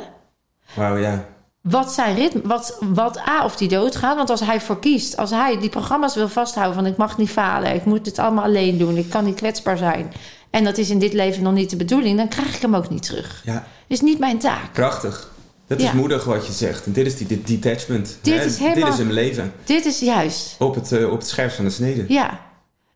[0.74, 1.24] Wauw, ja.
[1.70, 4.16] Wat zijn ritme, wat, wat A of die doodgaat.
[4.16, 7.30] Want als hij voor kiest, als hij die programma's wil vasthouden van ik mag niet
[7.30, 10.12] falen, ik moet het allemaal alleen doen, ik kan niet kwetsbaar zijn.
[10.50, 12.90] En dat is in dit leven nog niet de bedoeling, dan krijg ik hem ook
[12.90, 13.42] niet terug.
[13.44, 14.72] Ja, is niet mijn taak.
[14.72, 15.34] prachtig.
[15.66, 15.86] Dat Ja.
[15.86, 16.86] is moedig wat je zegt.
[16.86, 18.18] En dit is die dit detachment.
[18.22, 18.44] Dit hè?
[18.44, 19.52] is helemaal- Dit is hem leven.
[19.64, 20.56] Dit is juist.
[20.58, 22.04] Op het, eh, op het scherp van de snede.
[22.08, 22.40] Ja.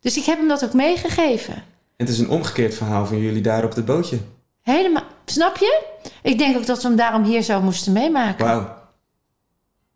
[0.01, 1.55] Dus ik heb hem dat ook meegegeven.
[1.55, 4.19] En het is een omgekeerd verhaal van jullie daar op het bootje.
[4.63, 5.03] Helemaal.
[5.31, 5.83] Snap je?
[6.23, 8.45] Ik denk ook dat we hem daarom hier zo moesten meemaken.
[8.45, 8.79] Wauw.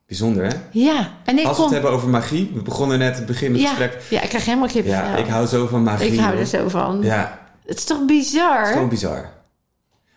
[0.06, 0.56] Bijzonder, hè?
[0.70, 1.12] Ja.
[1.24, 2.50] En ik Als we het hebben over magie.
[2.54, 3.68] We begonnen net het begin van het ja.
[3.68, 4.02] gesprek.
[4.10, 5.04] ja, ik krijg helemaal kippenvel.
[5.04, 6.12] Ja, ik hou zo van magie.
[6.12, 7.02] Ik hou er zo van.
[7.02, 8.58] Ja, Het is toch bizar?
[8.58, 9.32] het is gewoon bizar.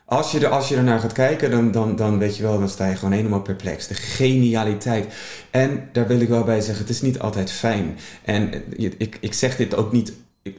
[0.05, 2.69] Als je, er, als je ernaar gaat kijken, dan, dan, dan weet je wel, dan
[2.69, 3.87] sta je gewoon helemaal perplex.
[3.87, 5.13] De genialiteit.
[5.51, 7.97] En daar wil ik wel bij zeggen, het is niet altijd fijn.
[8.23, 8.63] En
[8.97, 10.13] ik, ik zeg dit ook niet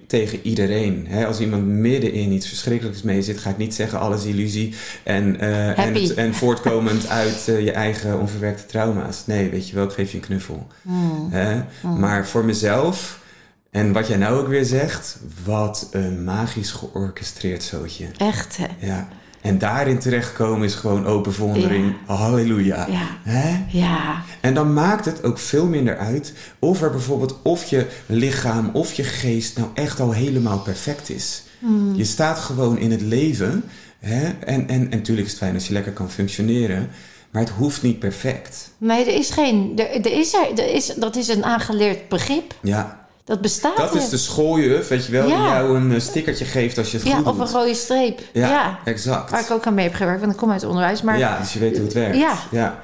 [0.07, 1.07] tegen iedereen.
[1.09, 1.27] Hè?
[1.27, 5.41] Als iemand midden in iets verschrikkelijks mee zit, ga ik niet zeggen alles illusie en,
[5.41, 9.27] eh, en, en voortkomend uit eh, je eigen onverwerkte trauma's.
[9.27, 10.67] Nee, weet je wel, ik geef je een knuffel.
[10.83, 11.29] Hmm.
[11.31, 11.63] Hè?
[11.99, 13.21] Maar voor mezelf,
[13.71, 18.07] en wat jij nou ook weer zegt, wat een magisch georchestreerd zootje.
[18.17, 18.87] Echt, hè?
[18.87, 19.09] Ja.
[19.41, 21.95] En daarin terechtkomen is gewoon open verwondering.
[22.07, 22.87] Halleluja.
[22.87, 23.07] Ja.
[23.23, 23.65] Hè?
[23.79, 24.23] Ja.
[24.41, 28.93] En dan maakt het ook veel minder uit of er bijvoorbeeld of je lichaam of
[28.93, 31.43] je geest nou echt al helemaal perfect is.
[31.59, 31.95] Hmm.
[31.95, 33.65] Je staat gewoon in het leven.
[33.99, 34.29] Hè?
[34.29, 36.91] En, en, en natuurlijk is het fijn als je lekker kan functioneren.
[37.31, 38.71] Maar het hoeft niet perfect.
[38.79, 39.73] Nee, er is geen...
[39.77, 42.55] Er, er is, er, er is, dat is een aangeleerd begrip.
[42.63, 45.55] Ja, Dat bestaat dat is de schooljuf, weet je wel, die Ja.
[45.55, 47.49] jou een eh, stickertje geeft als je het Ja, goed of doet.
[47.49, 48.21] een rode streep.
[48.33, 48.79] ja, Ja.
[48.85, 49.31] exact.
[49.31, 51.03] Waar ik ook aan mee heb gewerkt, want ik kom uit het onderwijs.
[51.03, 52.17] Maar Ja, dus je weet hoe het werkt.
[52.17, 52.35] Ja.
[52.51, 52.83] ja.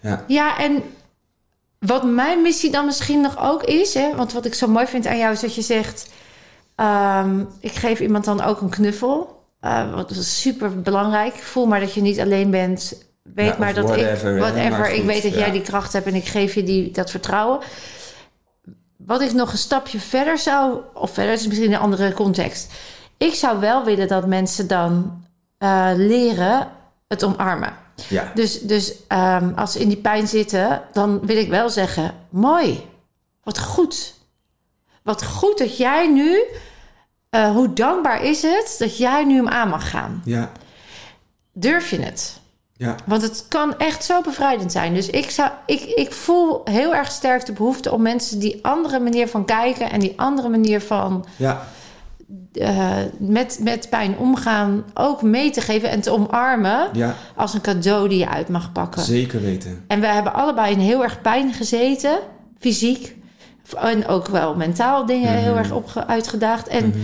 [0.00, 0.24] ja.
[0.26, 0.82] Ja, en
[1.78, 5.06] wat mijn missie dan misschien nog ook is, hè, want wat ik zo mooi vind
[5.06, 6.08] aan jou is dat je zegt:
[6.74, 9.34] ehm, ik geef iemand dan ook een knuffel.
[9.62, 11.34] Uh, wat is super belangrijk.
[11.34, 13.04] Voel maar dat je niet alleen bent.
[13.34, 15.52] Weet Ja, maar of dat whatever, ik, whatever, ik weet dat jij ja.
[15.52, 17.58] die kracht hebt en ik geef je die, dat vertrouwen.
[18.96, 22.72] Wat ik nog een stapje verder zou, of verder is misschien een andere context.
[23.16, 25.24] Ik zou wel willen dat mensen dan
[25.58, 26.68] eh, leren
[27.08, 27.72] het omarmen.
[28.08, 28.32] ja.
[28.34, 32.86] Dus, dus ehm, als ze in die pijn zitten, dan wil ik wel zeggen: mooi,
[33.42, 34.14] wat goed.
[35.02, 36.42] Wat goed dat jij nu,
[37.30, 40.22] eh, hoe dankbaar is het dat jij nu hem aan mag gaan?
[40.24, 40.50] ja.
[41.52, 42.40] Durf je het?
[42.78, 42.94] Ja.
[43.04, 44.94] Want het kan echt zo bevrijdend zijn.
[44.94, 48.98] Dus ik, zou, ik, ik voel heel erg sterk de behoefte om mensen die andere
[49.00, 51.66] manier van kijken en die andere manier van ja.
[52.52, 57.14] eh, met, met pijn omgaan ook mee te geven en te omarmen ja.
[57.36, 59.02] als een cadeau die je uit mag pakken.
[59.02, 59.84] Zeker weten.
[59.88, 62.18] En we hebben allebei in heel erg pijn gezeten,
[62.58, 63.16] fysiek.
[63.76, 65.42] En ook wel mentaal dingen Mhm.
[65.42, 66.68] heel erg uitgedaagd.
[66.68, 66.94] En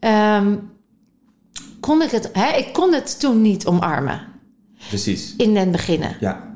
[0.00, 0.56] ehm,
[1.80, 4.34] kon ik het, hè, ik kon het toen niet omarmen
[4.88, 5.34] Precies.
[5.36, 6.16] in het beginnen.
[6.20, 6.54] Ja.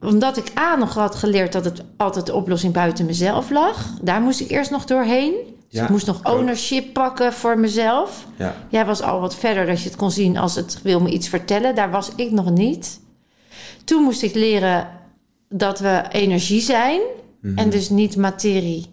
[0.00, 3.90] Omdat ik A nog had geleerd dat het altijd de oplossing buiten mezelf lag.
[4.02, 5.32] Daar moest ik eerst nog doorheen.
[5.34, 6.34] Dus Ja, ik moest nog ook.
[6.38, 8.26] ownership pakken voor mezelf.
[8.36, 8.54] Ja.
[8.68, 11.28] Jij was al wat verder dat je het kon zien als het wil me iets
[11.28, 11.74] vertellen.
[11.74, 13.00] Daar was ik nog niet.
[13.84, 14.88] Toen moest ik leren
[15.48, 17.00] dat we energie zijn
[17.54, 18.86] en dus niet materie.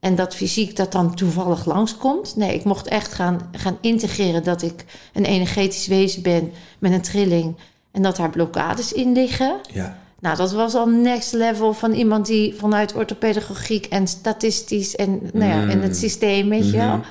[0.00, 2.36] En dat fysiek dat dan toevallig langskomt.
[2.36, 7.02] Nee, ik mocht echt gaan, gaan integreren dat ik een energetisch wezen ben met een
[7.02, 7.56] trilling.
[7.92, 9.56] En dat daar blokkades in liggen.
[9.72, 9.98] Ja.
[10.20, 15.50] Nou, dat was al next level van iemand die vanuit orthopedagogiek en statistisch en, nou
[15.50, 16.96] ja, in het systeem, weet je wel.
[16.96, 17.06] Mhm.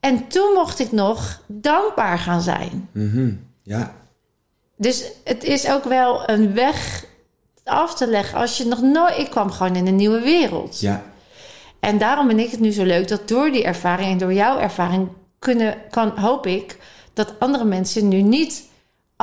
[0.00, 2.88] En toen mocht ik nog dankbaar gaan zijn.
[2.92, 3.32] Mhm.
[3.62, 3.94] Ja.
[4.76, 7.04] Dus het is ook wel een weg
[7.64, 9.18] af te leggen als je nog nooit...
[9.18, 10.80] Ik kwam gewoon in een nieuwe wereld.
[10.80, 11.02] Ja.
[11.80, 14.58] En daarom vind ik het nu zo leuk dat door die ervaring en door jouw
[14.58, 15.08] ervaring
[15.38, 16.78] kunnen, kan, hoop ik
[17.12, 18.64] dat andere mensen nu niet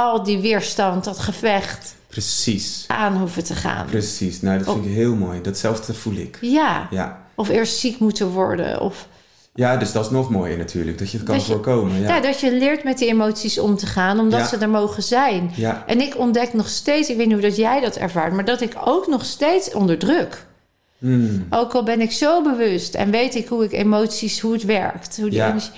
[0.01, 2.83] al die weerstand, dat gevecht Precies.
[2.87, 3.85] aan hoeven te gaan.
[3.85, 4.41] Precies.
[4.41, 5.41] Nou, dat vind ik heel mooi.
[5.41, 6.37] Datzelfde voel ik.
[6.41, 6.87] Ja.
[6.89, 7.21] Ja.
[7.35, 8.81] Of eerst ziek moeten worden.
[8.81, 9.07] Of
[9.53, 10.97] Ja, dus dat is nog mooier natuurlijk.
[10.97, 12.01] Dat je het kan je- voorkomen.
[12.01, 12.07] ja.
[12.15, 12.19] Ja.
[12.21, 14.47] dat je leert met die emoties om te gaan, omdat Ja.
[14.47, 15.51] ze er mogen zijn.
[15.55, 15.83] Ja.
[15.87, 18.61] En ik ontdek nog steeds, ik weet niet hoe dat jij dat ervaart, maar dat
[18.61, 20.45] ik ook nog steeds onderdruk.
[20.97, 21.45] Mm.
[21.49, 25.17] Ook al ben ik zo bewust en weet ik hoe ik emoties, hoe het werkt.
[25.19, 25.71] Hoe die energie-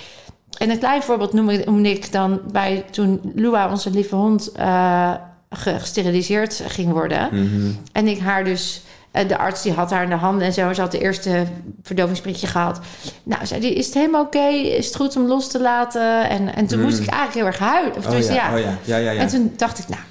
[0.57, 4.51] En een klein voorbeeld noem ik, noemde ik dan bij toen Lua, onze lieve hond,
[4.51, 5.11] eh,
[5.49, 7.27] ge- gesteriliseerd ging worden.
[7.31, 7.71] Mhm.
[7.91, 8.81] En ik haar dus,
[9.11, 10.73] eh, de arts die had haar in de handen en zo.
[10.73, 11.43] Ze had de eerste
[11.83, 12.79] verdovingsprikje gehad.
[13.23, 14.47] Nou, zei die, is het helemaal oké?
[14.49, 16.29] Is het goed om los te laten?
[16.29, 16.83] En, en toen Mm.
[16.85, 17.91] moest ik eigenlijk heel erg huilen.
[17.91, 18.47] Of Oh tenminste, ja.
[18.49, 18.53] ja.
[18.53, 18.77] Oh ja.
[18.83, 19.19] Ja, ja, ja.
[19.21, 20.01] En toen dacht ik, nou...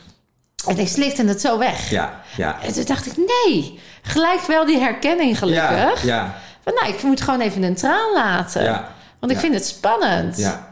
[0.67, 1.91] En ik slikte het zo weg.
[1.91, 2.21] Ja.
[2.37, 2.59] Ja.
[2.63, 3.79] En toen dacht ik, nee.
[4.03, 6.03] Gelijk wel die herkenning gelukkig.
[6.03, 6.15] Ja.
[6.17, 6.35] Ja.
[6.65, 8.63] Van, nou, ik moet gewoon even een traan laten.
[8.63, 8.89] Ja.
[9.23, 9.45] Want ik Ja.
[9.45, 10.37] vind het spannend.
[10.37, 10.71] Ja.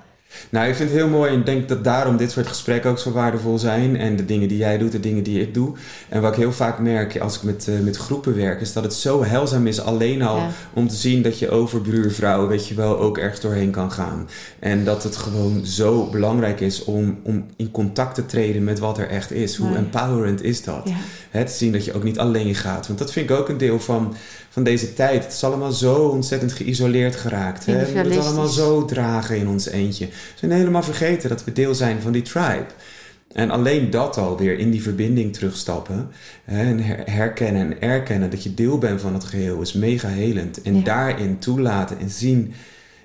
[0.51, 3.13] Nou, ik vind het heel mooi en denk dat daarom dit soort gesprekken ook zo
[3.13, 3.97] waardevol zijn.
[3.97, 5.73] En de dingen die jij doet, de dingen die ik doe.
[6.09, 8.83] En wat ik heel vaak merk als ik met, eh, met groepen werk, is dat
[8.85, 10.49] het zo heilzaam is alleen al Ja.
[10.75, 14.29] om te zien dat je over buurvrouwen, weet je wel, ook ergens doorheen kan gaan.
[14.59, 18.99] En dat het gewoon zo belangrijk is om, om in contact te treden met wat
[18.99, 19.57] er echt is.
[19.57, 19.79] Hoe Mooi.
[19.79, 20.91] empowerend is dat?
[21.33, 21.45] Ja.
[21.45, 22.87] Te zien dat je ook niet alleen gaat.
[22.87, 24.15] Want dat vind ik ook een deel van,
[24.53, 25.25] van deze tijd.
[25.25, 27.67] Het is allemaal zo ontzettend geïsoleerd geraakt.
[27.67, 27.73] Hè?
[27.87, 30.07] We moeten het allemaal zo dragen in ons eentje.
[30.07, 32.67] We zijn helemaal vergeten dat we deel zijn van die tribe.
[33.33, 36.09] En alleen dat al weer in die verbinding terugstappen.
[36.45, 40.09] Hè, en her- herkennen en erkennen dat je deel bent van het geheel is mega
[40.09, 40.63] helend.
[40.63, 40.83] En Ja.
[40.83, 42.53] daarin toelaten en zien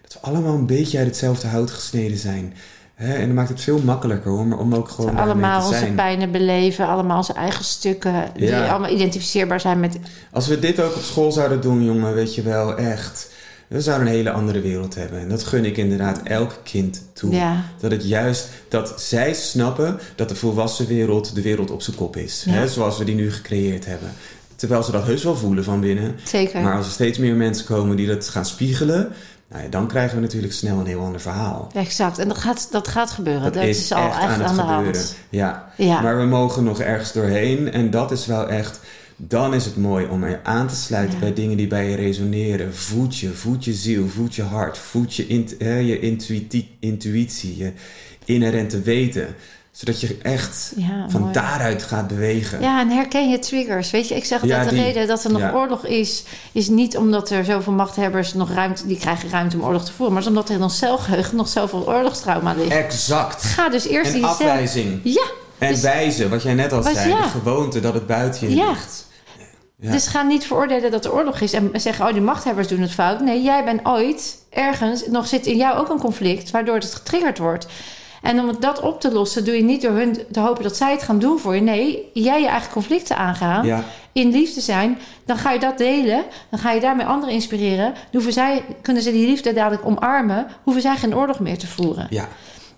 [0.02, 2.54] dat we allemaal een beetje uit hetzelfde hout gesneden zijn.
[2.96, 5.80] Hè, en dan maakt het veel makkelijker om, om ook gewoon daarmee allemaal te onze
[5.80, 5.96] zijn.
[5.96, 6.88] pijnen beleven.
[6.88, 8.14] Allemaal onze eigen stukken.
[8.36, 8.68] Die Ja.
[8.68, 10.00] allemaal identificeerbaar zijn met...
[10.32, 13.34] Als we dit ook op school zouden doen, jongen, weet je wel, echt.
[13.68, 15.20] We zouden een hele andere wereld hebben.
[15.20, 17.34] En dat gun ik inderdaad elk kind toe.
[17.34, 17.64] Ja.
[17.80, 22.18] Dat het juist, dat zij snappen dat de volwassen wereld de wereld op zijn kop
[22.18, 22.44] is.
[22.46, 22.52] Ja.
[22.52, 24.10] Hè, zoals we die nu gecreëerd hebben.
[24.56, 26.16] Terwijl ze dat heus wel voelen van binnen.
[26.24, 26.62] Zeker.
[26.62, 29.12] Maar als er steeds meer mensen komen die dat gaan spiegelen,
[29.50, 31.70] nou ja, dan krijgen we natuurlijk snel een heel ander verhaal.
[31.74, 32.20] Exact.
[32.20, 33.44] En dat gaat, dat gaat gebeuren.
[33.44, 34.74] Dat, Dat is, al echt aan, het de gebeuren.
[34.84, 35.16] hand.
[35.30, 35.70] Ja.
[35.78, 36.02] Ja.
[36.02, 37.72] Maar we mogen nog ergens doorheen.
[37.72, 38.80] En dat is wel echt.
[39.18, 41.20] Dan is het mooi om er aan te sluiten Ja.
[41.20, 42.76] bij dingen die bij je resoneren.
[42.76, 46.00] Voed je, voed je ziel, voed je hart, voed je, int- je
[46.80, 47.72] intuïtie, je
[48.26, 49.36] inherente weten.
[49.76, 51.34] Zodat je echt Ja, van mooi.
[51.34, 52.62] daaruit gaat bewegen.
[52.62, 53.92] Ja, en herken je triggers.
[53.92, 54.84] Weet je, ik zeg altijd Ja, de die.
[54.84, 55.54] reden dat er nog Ja.
[55.54, 59.86] oorlog is, is niet omdat er zoveel machthebbers nog ruimte, die krijgen ruimte om oorlog
[59.86, 62.72] te voeren, maar is omdat er in ons celgeheugen nog zoveel oorlogstrauma ligt.
[62.72, 63.44] Exact.
[63.44, 65.00] Ga dus eerst En die cel- afwijzing.
[65.04, 65.26] Ja,
[65.58, 67.10] En Dus- wijzen, wat jij net al zei.
[67.10, 69.06] De gewoonte dat het buiten je ligt.
[69.80, 69.92] Ja.
[69.92, 72.92] dus ga niet veroordelen dat er oorlog is en zeggen, oh, die machthebbers doen het
[72.92, 73.20] fout.
[73.20, 77.38] Nee, jij bent ooit ergens, nog zit in jou ook een conflict, waardoor het getriggerd
[77.38, 77.68] wordt.
[78.26, 80.92] En om dat op te lossen, doe je niet door hun te hopen dat zij
[80.92, 81.62] het gaan doen voor je.
[81.62, 83.66] Nee, jij je eigen conflicten aangaan.
[83.66, 83.84] Ja.
[84.12, 86.24] in liefde zijn, dan ga je dat delen.
[86.50, 87.86] Dan ga je daarmee anderen inspireren.
[87.94, 90.48] Dan hoeven zij, kunnen ze die liefde dadelijk omarmen.
[90.64, 92.08] Hoeven zij geen oorlog meer te voeren.
[92.10, 92.28] ja,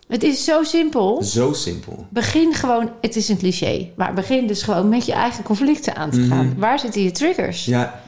[0.07, 1.23] Het is zo simpel.
[1.23, 2.05] zo simpel.
[2.09, 6.09] Begin gewoon, het is een cliché, maar begin dus gewoon met je eigen conflicten aan
[6.09, 6.53] te gaan.
[6.57, 7.65] Waar zitten je triggers?
[7.65, 7.77] Mhm.
[7.77, 7.99] Ja,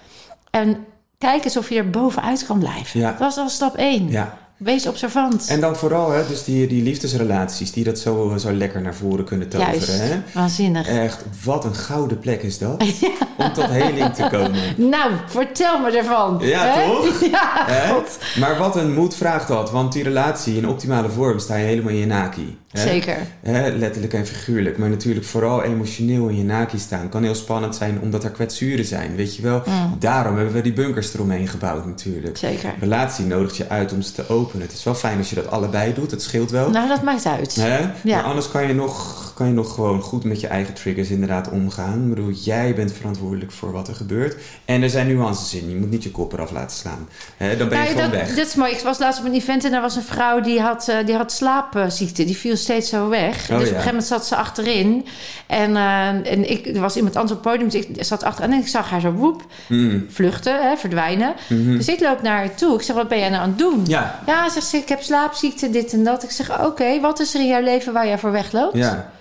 [0.52, 0.86] En
[1.18, 3.00] kijk eens of je er bovenuit kan blijven.
[3.00, 3.16] Ja.
[3.20, 4.10] Dat is al stap 1.
[4.10, 4.38] ja.
[4.60, 5.48] Wees observant.
[5.48, 9.26] En dan vooral, hè, dus die, die liefdesrelaties, die dat zo, zo lekker naar voren
[9.26, 9.72] kunnen toveren.
[9.74, 10.22] Juist, Hè?
[10.34, 10.88] waanzinnig.
[10.88, 12.84] Echt, wat een gouden plek is dat.
[13.38, 14.60] Om tot heling te komen.
[14.76, 16.40] Nou, vertel me ervan.
[16.42, 16.86] Ja, hè?
[16.86, 17.22] toch?
[17.32, 17.94] Ja, Hè?
[17.94, 18.18] god.
[18.40, 21.92] Maar wat een moed vraagt dat, want die relatie in optimale vorm sta je helemaal
[21.92, 22.58] in je naki.
[22.74, 23.18] Zeker.
[23.42, 27.10] Hè, letterlijk en figuurlijk, maar natuurlijk vooral emotioneel in je naki staan.
[27.10, 29.64] Kan heel spannend zijn omdat er kwetsuren zijn, weet je wel.
[30.00, 32.38] Daarom hebben we die bunkers eromheen gebouwd natuurlijk.
[32.38, 32.74] Zeker.
[32.80, 34.62] Relatie nodigt je uit om ze te openen.
[34.66, 36.70] Het is wel fijn als je dat allebei doet, het scheelt wel.
[36.70, 37.56] Nou, dat maakt uit.
[37.56, 37.78] Hè?
[37.78, 37.92] Ja.
[38.04, 41.50] Maar anders kan je, nog, kan je nog gewoon goed met je eigen triggers inderdaad
[41.50, 42.04] omgaan.
[42.04, 44.36] Ik bedoel, jij bent verantwoordelijk voor wat er gebeurt.
[44.66, 45.70] En er zijn nuances in.
[45.70, 47.08] Je moet niet je kop eraf laten slaan.
[47.38, 47.58] Hè?
[47.58, 48.36] Dan ben je Nou, gewoon dat, weg.
[48.36, 48.72] dat is mooi.
[48.72, 51.16] Ik was laatst op een event en daar was een vrouw die had, eh, die
[51.16, 52.26] had slaapziekte.
[52.26, 53.36] Die viel steeds zo weg.
[53.38, 55.06] dus op een gegeven moment zat ze achterin.
[55.48, 57.70] En, eh, en ik, er was iemand anders op het podium.
[57.70, 60.06] Dus ik zat achterin en ik zag haar zo woep Mm.
[60.10, 61.34] vluchten, hè, verdwijnen.
[61.48, 62.76] Dus ik loop naar haar toe.
[62.76, 63.84] Ik zeg, wat ben jij nou aan het doen?
[63.88, 66.24] Ja, Ja, zegt ze, ik heb slaapziekte, dit en dat.
[66.24, 68.78] Ik zeg, oké, wat is er in jouw leven waar jij voor wegloopt?
[68.78, 69.12] ja.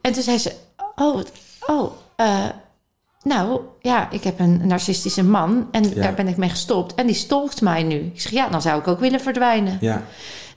[0.00, 0.52] En toen zei ze,
[0.96, 1.20] oh,
[1.66, 2.44] oh, eh,
[3.22, 6.02] nou ja, ik heb een narcistische man en Ja.
[6.02, 6.94] daar ben ik mee gestopt.
[6.94, 7.94] En die stalkt mij nu.
[8.14, 9.78] Ik zeg, ja, dan zou ik ook willen verdwijnen.
[9.80, 10.02] Ja,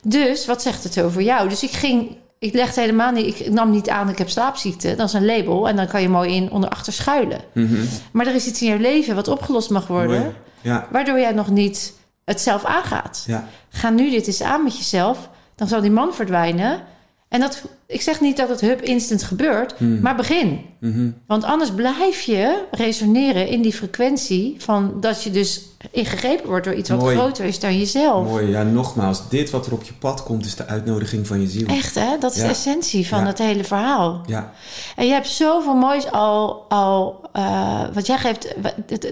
[0.08, 1.48] Dus wat zegt het over jou?
[1.48, 4.94] Dus ik ging, ik legde helemaal niet, ik nam niet aan, ik heb slaapziekte.
[4.94, 7.40] Dat is een label en dan kan je mooi in onder achter schuilen.
[7.52, 7.84] Mhm.
[8.12, 10.34] Maar er is iets in je leven wat opgelost mag worden.
[10.60, 11.92] Ja, waardoor jij nog niet
[12.24, 13.24] het zelf aangaat.
[13.26, 16.80] ja, Ga nu dit eens aan met jezelf, dan zal die man verdwijnen.
[17.28, 20.60] En dat, ik zeg niet dat het hup instant gebeurt, maar begin.
[20.80, 21.10] mhm.
[21.26, 26.74] Want anders blijf je resoneren in die frequentie van dat je dus ingegrepen wordt door
[26.74, 28.28] iets wat groter is dan jezelf.
[28.28, 28.46] mooi.
[28.48, 31.66] Ja, nogmaals, dit wat er op je pad komt is de uitnodiging van je ziel.
[31.66, 32.44] Echt hè, dat is Ja.
[32.44, 33.26] de essentie van Ja.
[33.26, 34.20] het hele verhaal.
[34.26, 34.52] Ja,
[34.96, 38.54] En je hebt zoveel moois al, al uh, wat jij geeft,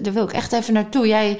[0.03, 1.07] daar wil ik echt even naartoe.
[1.07, 1.37] Jij,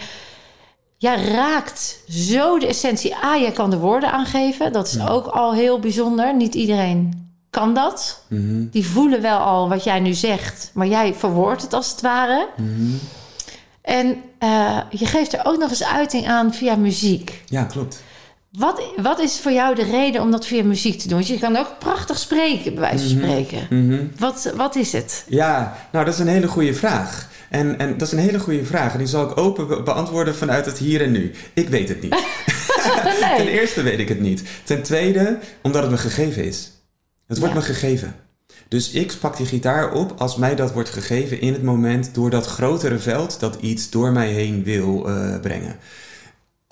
[1.06, 3.16] jij raakt zo de essentie.
[3.24, 4.74] A, jij kan de woorden aangeven.
[4.74, 6.36] Dat is ook al heel bijzonder.
[6.36, 8.24] Niet iedereen kan dat.
[8.28, 8.68] Mhm.
[8.72, 12.48] Die voelen wel al wat jij nu zegt, maar jij verwoordt het als het ware.
[12.58, 12.92] Mhm.
[13.82, 14.08] En
[14.44, 17.44] uh, je geeft er ook nog eens uiting aan via muziek.
[17.46, 18.04] ja klopt.
[18.58, 21.18] Wat, wat is voor jou de reden om dat via muziek te doen?
[21.18, 23.68] Want je kan ook prachtig spreken, bij wijze van spreken.
[23.70, 24.04] Mhm.
[24.18, 25.26] Wat, wat is het?
[25.28, 27.30] Ja, nou dat is een hele goede vraag.
[27.50, 28.92] En, en dat is een hele goede vraag.
[28.92, 31.32] En die zal ik open be- beantwoorden vanuit het hier en nu.
[31.54, 32.16] Ik weet het niet.
[33.38, 34.44] Ten eerste weet ik het niet.
[34.64, 36.72] Ten tweede, omdat het me gegeven is.
[37.28, 37.60] Het wordt Ja.
[37.60, 38.16] me gegeven.
[38.68, 42.30] Dus ik pak die gitaar op als mij dat wordt gegeven in het moment door
[42.30, 45.76] dat grotere veld dat iets door mij heen wil eh, brengen.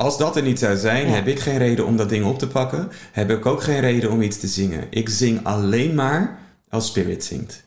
[0.03, 1.13] Als dat er niet zou zijn, Ja.
[1.13, 2.91] heb ik geen reden om dat ding op te pakken.
[3.11, 4.83] Heb ik ook geen reden om iets te zingen.
[4.89, 6.39] Ik zing alleen maar
[6.69, 7.63] als Spirit zingt.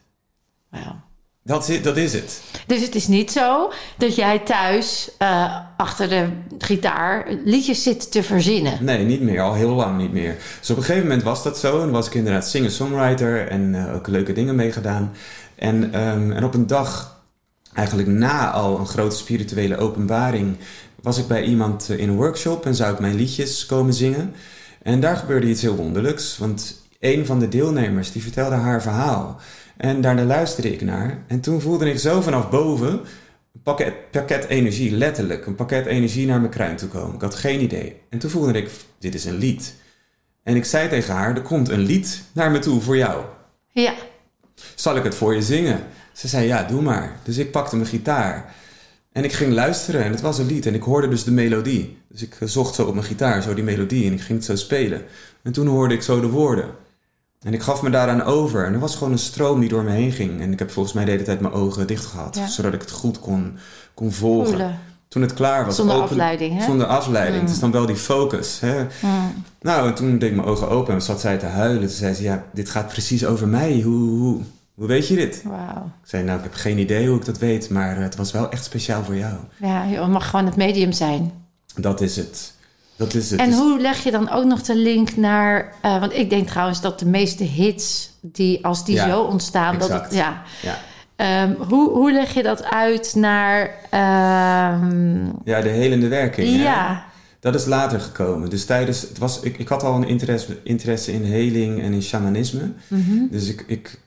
[0.70, 1.04] Wauw.
[1.42, 2.40] Dat is, dat is het.
[2.66, 6.28] Dus het is niet zo dat jij thuis uh, achter de
[6.58, 8.84] gitaar liedjes zit te verzinnen.
[8.84, 9.40] Nee, niet meer.
[9.40, 10.36] Al heel lang niet meer.
[10.60, 11.82] Dus op een gegeven moment was dat zo.
[11.82, 15.12] En was ik inderdaad singer-songwriter en uh, ook leuke dingen meegedaan.
[15.54, 17.20] En, um, en op een dag,
[17.72, 20.56] eigenlijk na al een grote spirituele openbaring,
[21.06, 24.34] was ik bij iemand in een workshop en zou ik mijn liedjes komen zingen.
[24.82, 26.38] En daar gebeurde iets heel wonderlijks.
[26.38, 29.40] Want een van de deelnemers die vertelde haar verhaal.
[29.76, 31.24] En daarna luisterde ik naar.
[31.26, 35.46] En toen voelde ik zo vanaf boven een pakket, pakket energie, letterlijk.
[35.46, 37.14] Een pakket energie naar mijn kruin toe komen.
[37.14, 38.00] Ik had geen idee.
[38.10, 39.74] En toen voelde ik, dit is een lied.
[40.42, 43.24] En ik zei tegen haar, er komt een lied naar me toe voor jou.
[43.72, 43.94] Ja.
[44.74, 45.80] Zal ik het voor je zingen?
[46.12, 47.16] Ze zei, ja, doe maar.
[47.22, 48.54] Dus ik pakte mijn gitaar.
[49.16, 50.66] En ik ging luisteren en het was een lied.
[50.66, 51.98] En ik hoorde dus de melodie.
[52.08, 54.06] Dus ik zocht zo op mijn gitaar, zo die melodie.
[54.06, 55.02] En ik ging het zo spelen.
[55.42, 56.66] En toen hoorde ik zo de woorden.
[57.42, 58.64] En ik gaf me daaraan over.
[58.64, 60.40] En er was gewoon een stroom die door me heen ging.
[60.40, 62.36] En ik heb volgens mij de hele tijd mijn ogen dicht gehad.
[62.36, 62.46] Ja.
[62.46, 63.58] Zodat ik het goed kon,
[63.94, 64.48] kon volgen.
[64.48, 64.78] Voelen.
[65.08, 65.76] Toen het klaar was.
[65.76, 66.64] Zonder open- afleiding, hè?
[66.64, 67.36] Zonder afleiding.
[67.36, 67.46] Mm.
[67.46, 68.60] Het is dan wel die focus.
[68.60, 68.82] Hè?
[68.82, 69.44] Mm.
[69.60, 71.80] Nou, en toen deed ik mijn ogen open en zat zij te huilen.
[71.80, 73.80] Toen zei ze, ja, dit gaat precies over mij.
[73.80, 74.40] Hoe, hoe,
[74.76, 75.42] hoe weet je dit?
[75.44, 75.84] Wauw.
[76.02, 77.70] Ik zei, nou, ik heb geen idee hoe ik dat weet.
[77.70, 79.34] Maar het was wel echt speciaal voor jou.
[79.60, 81.32] Ja, je mag gewoon het medium zijn.
[81.76, 82.52] Dat is het.
[82.96, 83.40] Dat is het.
[83.40, 85.74] En Dus- hoe leg je dan ook nog de link naar...
[85.84, 89.78] Uh, want ik denk trouwens dat de meeste hits, die, als die Ja, zo ontstaan...
[89.78, 90.78] Dat het, ja, Ja.
[91.42, 93.62] Um, hoe, hoe leg je dat uit naar...
[94.80, 96.56] Um, ja, de helende werking.
[96.56, 96.62] hè?
[96.62, 97.04] ja,
[97.40, 98.50] Dat is later gekomen.
[98.50, 102.02] Dus tijdens, het was, ik, ik had al een interesse, interesse in heling en in
[102.02, 102.72] shamanisme.
[102.88, 103.26] Mhm.
[103.30, 103.98] Dus ik, ik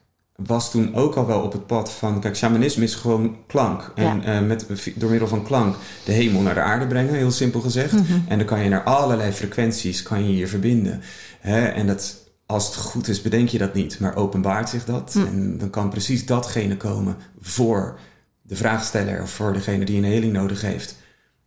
[0.46, 2.20] was toen ook al wel op het pad van...
[2.20, 3.92] Kijk, shamanisme is gewoon klank.
[3.96, 4.40] En Ja.
[4.40, 4.66] eh, met,
[4.96, 5.76] door middel van klank
[6.06, 7.92] de hemel naar de aarde brengen, heel simpel gezegd.
[7.94, 8.20] Mhm.
[8.28, 11.02] En dan kan je naar allerlei frequenties kan je je verbinden.
[11.40, 11.66] Hè?
[11.68, 12.16] En dat,
[12.46, 14.00] als het goed is, bedenk je dat niet.
[14.00, 15.14] Maar openbaart zich dat.
[15.16, 15.26] Mm.
[15.26, 18.00] En dan kan precies datgene komen voor
[18.42, 19.22] de vraagsteller...
[19.22, 20.96] of voor degene die een heling nodig heeft.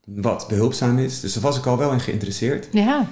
[0.04, 1.20] Wat behulpzaam is.
[1.20, 2.68] Dus daar was ik al wel in geïnteresseerd.
[2.72, 3.06] ja.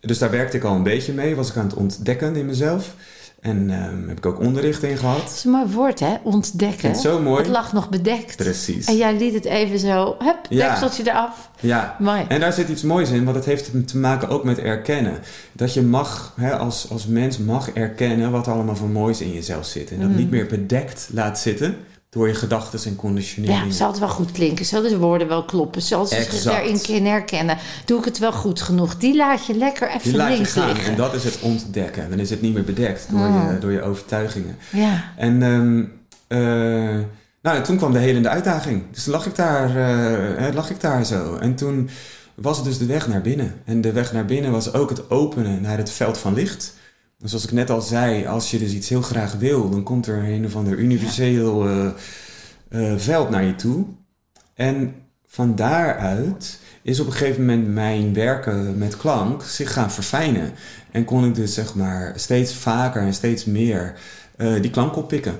[0.00, 1.34] Dus daar werkte ik al een beetje mee.
[1.36, 2.94] Was ik aan het ontdekken in mezelf.
[3.40, 5.20] En ehm, heb ik ook onderricht in gehad.
[5.22, 6.14] Dat is een mooi woord, hè?
[6.22, 6.88] Ontdekken.
[6.90, 7.42] Het zo mooi.
[7.42, 8.36] Het lag nog bedekt.
[8.36, 8.86] Precies.
[8.86, 10.68] En jij liet het even zo, hup, Ja.
[10.68, 11.50] dekseltje eraf.
[11.60, 11.96] Ja.
[11.98, 12.24] Mooi.
[12.28, 15.18] En daar zit iets moois in, want het heeft te maken ook met erkennen.
[15.52, 19.66] Dat je mag, hè, als, als mens mag erkennen wat allemaal voor moois in jezelf
[19.66, 19.90] zit.
[19.90, 20.16] En dat Mm.
[20.16, 21.76] niet meer bedekt laat zitten
[22.10, 23.64] door je gedachten en Ja, conditioneringen.
[23.66, 24.64] het zal het wel goed klinken.
[24.64, 25.82] Zullen de woorden wel kloppen?
[25.82, 27.58] Zal ze zich daarin kunnen herkennen?
[27.84, 28.96] Doe ik het wel goed genoeg?
[28.96, 30.90] Die laat je lekker even Die laat je links gaan liggen.
[30.90, 32.10] en dat is het ontdekken.
[32.10, 33.52] Dan is het niet meer bedekt door, Mm.
[33.52, 34.56] je, door je overtuigingen.
[34.70, 35.78] Ja, En ehm,
[36.26, 37.04] eh,
[37.42, 38.82] nou, en toen kwam de helende uitdaging.
[38.92, 41.36] Dus lag ik, daar, eh, eh, lag ik daar zo.
[41.36, 41.90] En toen
[42.34, 43.54] was het dus de weg naar binnen.
[43.64, 46.74] En de weg naar binnen was ook het openen naar het veld van licht.
[47.20, 50.06] Dus zoals ik net al zei, als je dus iets heel graag wil, dan komt
[50.06, 51.86] er een of ander universeel eh,
[52.68, 53.84] eh, veld naar je toe.
[54.54, 54.94] En
[55.26, 60.52] van daaruit is op een gegeven moment mijn werken met klank zich gaan verfijnen.
[60.90, 63.94] En kon ik dus zeg maar steeds vaker en steeds meer
[64.36, 65.38] eh, die klank oppikken.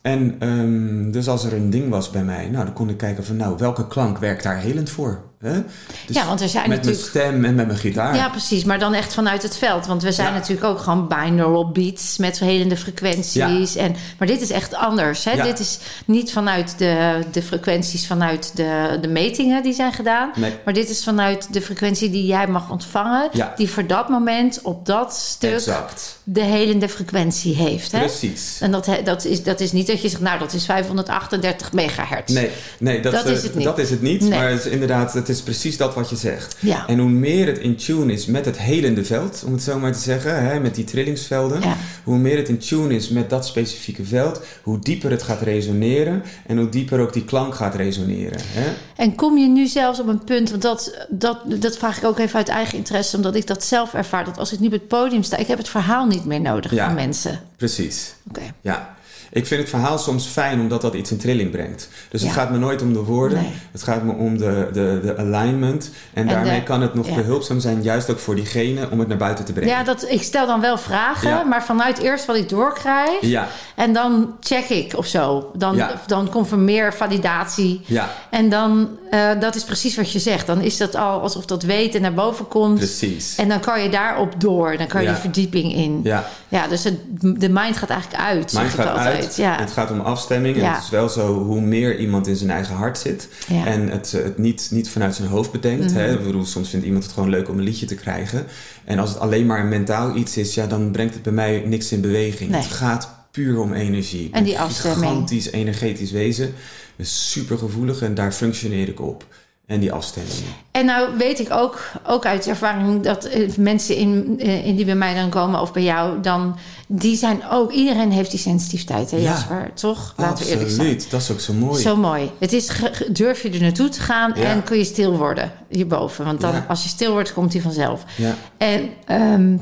[0.00, 3.24] En ehm, dus als er een ding was bij mij, nou, dan kon ik kijken
[3.24, 5.27] van, nou, welke klank werkt daar helend voor?
[5.38, 5.62] Hè?
[6.06, 7.12] Dus ja, want er zijn met natuurlijk...
[7.14, 8.14] mijn stem en met mijn gitaar.
[8.14, 8.64] Ja, precies.
[8.64, 9.86] Maar dan echt vanuit het veld.
[9.86, 10.34] Want we zijn Ja.
[10.34, 13.76] natuurlijk ook gewoon binaural beats met verhelende frequenties.
[13.76, 15.24] En, maar dit is echt anders.
[15.24, 15.30] Hè?
[15.32, 15.44] Ja.
[15.44, 20.30] Dit is niet vanuit de, de frequenties vanuit de, de metingen die zijn gedaan.
[20.36, 20.52] Nee.
[20.64, 23.30] Maar dit is vanuit de frequentie die jij mag ontvangen.
[23.56, 26.18] Die voor dat moment op dat stuk Exact.
[26.24, 27.92] de helende frequentie heeft.
[27.92, 27.98] Hè?
[27.98, 28.58] Precies.
[28.60, 32.32] En dat, dat, is, dat is niet dat je zegt, nou dat is 538 megahertz.
[32.32, 33.64] Nee, nee dat, Dat is het niet.
[33.64, 34.20] Dat is het niet.
[34.20, 34.38] Nee.
[34.38, 36.56] Maar het is inderdaad, het is precies dat wat je zegt.
[36.60, 36.86] Ja.
[36.86, 39.92] En hoe meer het in tune is met het helende veld, om het zo maar
[39.92, 41.76] te zeggen, hè, met die trillingsvelden, Ja.
[42.04, 46.22] hoe meer het in tune is met dat specifieke veld, hoe dieper het gaat resoneren
[46.46, 48.38] en hoe dieper ook die klank gaat resoneren.
[48.44, 48.72] Hè?
[48.96, 52.18] En kom je nu zelfs op een punt, want dat, dat, dat vraag ik ook
[52.18, 54.88] even uit eigen interesse, omdat ik dat zelf ervaar, dat als ik nu op het
[54.88, 56.86] podium sta, ik heb het verhaal niet meer nodig Ja.
[56.86, 57.40] van mensen.
[57.56, 58.14] Precies.
[58.28, 58.42] Oké.
[58.60, 58.96] Ja.
[59.30, 61.88] Ik vind het verhaal soms fijn omdat dat iets in trilling brengt.
[62.08, 63.38] Dus het gaat me nooit om de woorden.
[63.38, 63.52] Nee.
[63.72, 65.90] Het gaat me om de, de, de alignment.
[66.12, 67.14] En, daarmee kan het nog ja.
[67.14, 69.74] behulpzaam zijn, juist ook voor diegene, om het naar buiten te brengen.
[69.74, 71.42] Ja, dat, ik stel dan wel vragen, Ja.
[71.42, 73.20] maar vanuit eerst wat ik doorkrijg.
[73.20, 75.50] Ja, En dan check ik of zo.
[75.54, 77.80] Dan, dan komt er meer validatie.
[77.84, 80.46] ja, En dan, eh, dat is precies wat je zegt.
[80.46, 82.78] Dan is dat al alsof dat weten naar boven komt.
[82.78, 83.36] precies.
[83.36, 84.76] En dan kan je daarop door.
[84.76, 86.00] Dan kan je die verdieping in.
[86.02, 88.86] Ja, Ja, dus het, de mind gaat eigenlijk uit, Mind gaat
[89.18, 89.36] altijd.
[89.36, 89.58] Ja.
[89.58, 90.56] Het gaat om afstemming.
[90.56, 93.28] En het is wel zo, hoe meer iemand in zijn eigen hart zit...
[93.48, 95.84] En het, eh, het niet, niet vanuit zijn hoofd bedenkt...
[95.84, 95.94] Mhm.
[95.94, 98.46] hè, ik bedoel, soms vindt iemand het gewoon leuk om een liedje te krijgen...
[98.84, 100.54] en als het alleen maar een mentaal iets is...
[100.54, 102.50] ja, dan brengt het bij mij niks in beweging.
[102.50, 102.60] Nee.
[102.60, 104.28] Het gaat puur om energie.
[104.32, 105.10] En die afstemming.
[105.10, 106.54] gigantisch energetisch wezen.
[106.96, 109.26] Dus super gevoelig en daar functioneer ik op.
[109.68, 110.34] En die afstemming.
[110.70, 114.84] En nou weet ik ook, ook uit ervaring dat eh, mensen in, eh, in die
[114.84, 116.56] bij mij dan komen of bij jou, dan
[116.86, 119.22] die zijn ook, iedereen heeft die sensitiviteit, hè Ja.
[119.22, 119.70] Jasper?
[119.74, 120.14] Toch?
[120.16, 120.80] Laten we eerlijk zijn.
[120.80, 121.80] Absoluut, dat is ook zo mooi.
[121.82, 122.30] Zo mooi.
[122.38, 122.70] Het is,
[123.12, 124.42] durf je er naartoe te gaan Ja.
[124.42, 126.24] en kun je stil worden hierboven.
[126.24, 126.64] Want dan, Ja.
[126.68, 128.04] als je stil wordt, komt hij vanzelf.
[128.16, 129.56] Ja, En ehm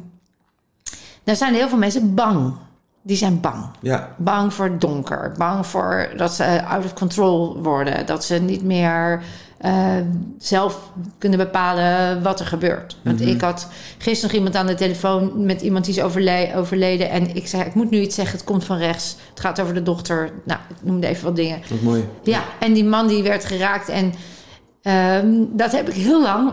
[1.24, 2.52] daar zijn heel veel mensen bang.
[3.02, 3.64] Die zijn bang.
[3.80, 5.34] ja, Bang voor donker.
[5.38, 8.06] Bang voor dat ze out of control worden.
[8.06, 9.22] Dat ze niet meer
[9.66, 9.94] eh,
[10.38, 12.96] zelf kunnen bepalen wat er gebeurt.
[13.04, 13.28] Want Mhm.
[13.28, 17.10] ik had gisteren nog iemand aan de telefoon met iemand die is overle- overleden.
[17.10, 19.16] En ik zei, ik moet nu iets zeggen, het komt van rechts.
[19.30, 20.30] Het gaat over de dochter.
[20.44, 21.60] Nou, ik noemde even wat dingen.
[21.70, 22.04] wat mooi.
[22.22, 23.88] Ja, en die man die werd geraakt.
[23.88, 24.12] En
[24.82, 26.52] ehm, dat heb ik heel lang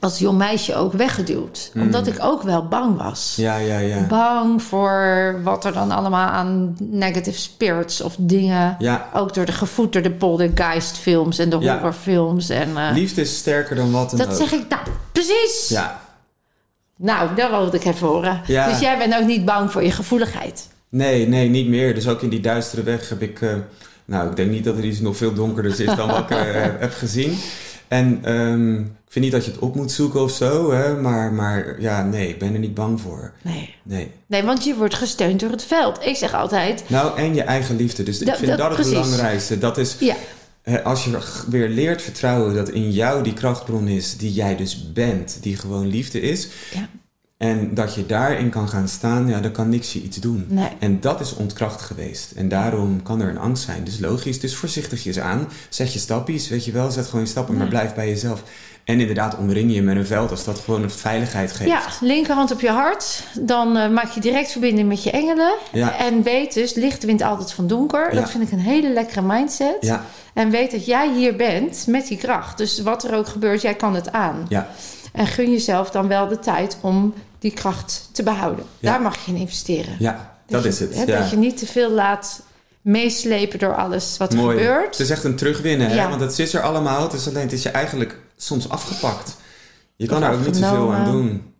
[0.00, 1.70] als jong meisje ook weggeduwd.
[1.74, 3.34] Omdat ik ook wel bang was.
[3.36, 4.06] Ja, ja, ja.
[4.06, 8.76] Bang voor wat er dan allemaal aan negative spirits of dingen...
[8.78, 11.72] Ja, Ook door de gevoed door de poltergeist films en de Ja.
[11.74, 12.48] horrorfilms.
[12.48, 14.34] En, eh, liefde is sterker dan wat dan dat ook.
[14.48, 14.82] zeg ik, nou,
[15.12, 15.66] precies.
[15.68, 16.00] Ja,
[16.96, 18.40] Nou, dat wilde ik even horen.
[18.46, 18.68] Ja.
[18.68, 20.68] Dus jij bent ook niet bang voor je gevoeligheid.
[20.88, 21.94] nee, nee, niet meer.
[21.94, 23.40] Dus ook in die duistere weg heb ik...
[23.40, 23.54] eh,
[24.04, 26.38] nou, ik denk niet dat er iets nog veel donkerder is dan wat ik eh,
[26.84, 27.38] heb gezien.
[27.90, 28.86] En ehm, ik
[29.16, 32.28] vind niet dat je het op moet zoeken of zo, hè, maar, maar ja, nee,
[32.28, 33.32] ik ben er niet bang voor.
[33.42, 33.74] Nee.
[33.82, 34.10] Nee.
[34.26, 36.04] Nee, want je wordt gesteund door het veld.
[36.04, 38.02] Ik zeg altijd, Nou, en je eigen liefde.
[38.02, 38.92] Dus ik vind dat- dat, het precies.
[38.92, 39.58] belangrijkste.
[39.58, 40.16] Dat is, ja,
[40.84, 41.18] als je
[41.48, 45.86] weer leert vertrouwen dat in jou die krachtbron is, die jij dus bent, die gewoon
[45.86, 46.48] liefde is.
[46.74, 46.88] Ja.
[47.40, 50.44] En dat je daarin kan gaan staan, ja, dan kan niks je iets doen.
[50.48, 50.68] nee.
[50.78, 52.30] En dat is ontkracht geweest.
[52.32, 53.84] En daarom kan er een angst zijn.
[53.84, 55.48] Dus logisch, dus voorzichtigjes aan.
[55.68, 56.90] Zet je stappies, weet je wel.
[56.90, 58.42] Zet gewoon je stappen, maar blijf bij jezelf.
[58.84, 61.70] En inderdaad, omring je met een veld als dat gewoon een veiligheid geeft.
[61.70, 63.24] Ja, linkerhand op je hart.
[63.40, 65.52] Dan eh, maak je direct verbinding met je engelen.
[65.72, 65.96] Ja.
[65.96, 68.14] En weet dus, licht wint altijd van donker.
[68.14, 68.20] Ja.
[68.20, 69.76] Dat vind ik een hele lekkere mindset.
[69.80, 72.58] Ja, En weet dat jij hier bent met die kracht.
[72.58, 74.46] Dus wat er ook gebeurt, jij kan het aan.
[74.48, 74.68] ja,
[75.12, 78.64] En gun jezelf dan wel de tijd om die kracht te behouden.
[78.78, 78.90] Ja.
[78.90, 79.96] Daar mag je in investeren.
[79.98, 80.94] ja, dat je- is het.
[80.94, 81.18] hè, ja.
[81.18, 82.42] Dat je niet te veel laat
[82.80, 84.56] meeslepen door alles wat er Mooi.
[84.58, 84.90] gebeurt.
[84.90, 86.08] Het is echt een terugwinnen, hè?
[86.08, 87.02] Want het is er allemaal.
[87.02, 89.36] Het is alleen, het is je eigenlijk soms afgepakt.
[89.96, 91.52] Je kan daar ook niet zoveel aan doen.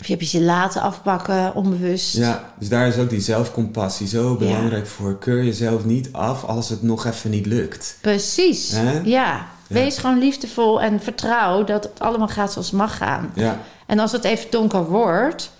[0.00, 2.16] Of je hebt je laten afpakken, onbewust.
[2.16, 5.18] Ja, dus daar is ook die zelfcompassie zo belangrijk voor.
[5.18, 7.98] Keur jezelf niet af als het nog even niet lukt.
[8.00, 8.70] Precies.
[8.72, 9.00] Hè?
[9.04, 9.46] Ja.
[9.66, 13.30] Wees gewoon liefdevol en vertrouw dat het allemaal gaat zoals het mag gaan.
[13.34, 15.50] Ja, En als het even donker wordt,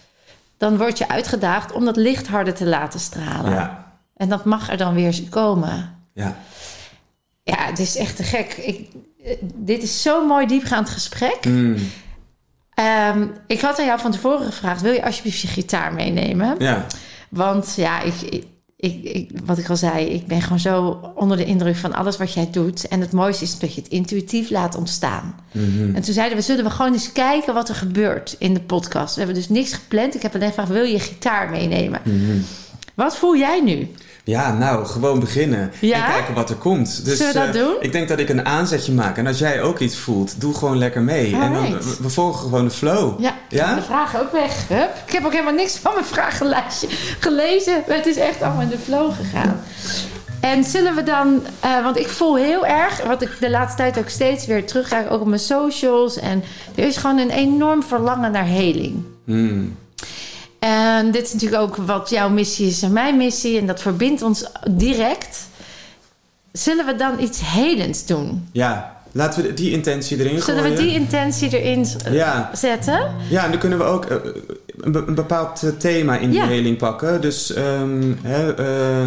[0.57, 3.51] dan word je uitgedaagd om dat licht harder te laten stralen.
[3.53, 5.99] ja, En dat mag er dan weer komen.
[6.13, 6.37] ja.
[7.43, 8.53] Ja, het is echt te gek.
[8.53, 8.89] Ik,
[9.25, 11.45] eh, dit is zo'n mooi diepgaand gesprek.
[11.45, 11.77] Mm,
[12.75, 16.55] Ehm, ik had aan jou van tevoren gevraagd: wil je alsjeblieft je gitaar meenemen?
[16.59, 16.87] ja,
[17.31, 18.47] Want ja, ik, ik,
[18.77, 22.17] ik, ik- wat ik al zei, ik ben gewoon zo onder de indruk van alles
[22.17, 22.89] wat jij doet.
[22.89, 25.35] En het mooiste is dat je het intuïtief laat ontstaan.
[25.53, 25.95] mhm.
[25.95, 29.13] En toen zeiden we, zullen we gewoon eens kijken wat er gebeurt in de podcast.
[29.15, 30.15] We hebben dus niks gepland.
[30.15, 32.01] Ik heb alleen gevraagd, wil je je gitaar meenemen?
[32.05, 32.39] Mhm.
[32.95, 33.89] Wat voel jij nu?
[34.27, 35.73] Ja, nou, gewoon beginnen.
[35.81, 36.07] Ja?
[36.07, 37.05] En kijken wat er komt.
[37.05, 37.75] Dus, Zullen we dat eh, doen?
[37.81, 39.17] Ik denk dat ik een aanzetje maak.
[39.17, 41.37] En als jij ook iets voelt, doe gewoon lekker mee.
[41.37, 43.21] En dan, we, volgen gewoon de flow.
[43.21, 43.75] Ja, Ja?
[43.75, 44.69] de vragen ook weg.
[44.69, 44.91] Hup.
[45.07, 46.89] Ik heb ook helemaal niks van mijn vragenlijstje
[47.21, 47.83] gelezen.
[47.87, 49.61] Het is echt allemaal in de flow gegaan.
[50.41, 53.99] En zullen we dan, eh, want ik voel heel erg, wat ik de laatste tijd
[53.99, 56.19] ook steeds weer terugkrijg, ook op mijn socials.
[56.19, 56.43] En
[56.75, 59.03] er is gewoon een enorm verlangen naar heling.
[59.25, 59.77] Hmm.
[60.67, 63.59] En dit is natuurlijk ook wat jouw missie is en mijn missie.
[63.59, 65.47] En dat verbindt ons direct.
[66.53, 68.49] Zullen we dan iets helends doen?
[68.53, 70.77] Ja, laten we die intentie erin Zullen gooien.
[70.77, 72.51] we die intentie erin Ja.
[72.55, 73.11] zetten?
[73.29, 74.17] Ja, en dan kunnen we ook eh,
[74.81, 76.47] een, be- een bepaald eh, thema in die Ja.
[76.47, 77.21] heling pakken.
[77.21, 79.07] Dus ehm, eh,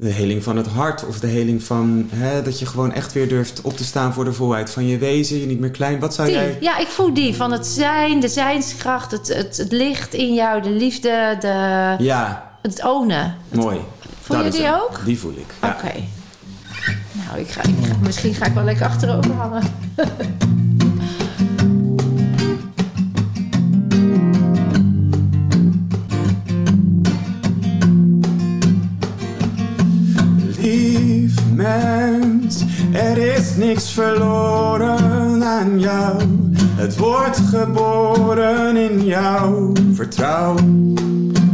[0.00, 3.28] de heling van het hart of de heling van hè, dat je gewoon echt weer
[3.28, 5.98] durft op te staan voor de volheid van je wezen, je niet meer klein.
[6.00, 6.56] Wat zou Die, jij...
[6.60, 10.62] ja, ik voel die van het zijn, de zijnskracht, het, het, het licht in jou,
[10.62, 13.36] de liefde, de, Ja, het ownen.
[13.54, 13.78] mooi.
[14.20, 14.74] Voel Dat je die hem.
[14.74, 15.00] ook?
[15.04, 15.54] Die voel ik.
[15.62, 15.68] Ja.
[15.68, 15.92] Oké.
[17.12, 19.62] Nou, ik ga, ik ga- misschien ga ik wel lekker achterover hangen.
[31.58, 36.22] mens, er is niks verloren aan jou.
[36.76, 39.72] Het wordt geboren in jou.
[39.92, 40.54] Vertrouw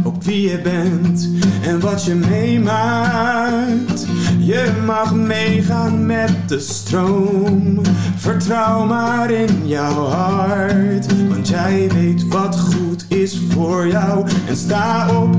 [0.03, 1.29] op wie je bent
[1.63, 4.05] en wat je meemaakt.
[4.39, 7.81] Je mag meegaan met de stroom.
[8.15, 14.25] Vertrouw maar in jouw hart, want jij weet wat goed is voor jou.
[14.47, 15.35] En sta op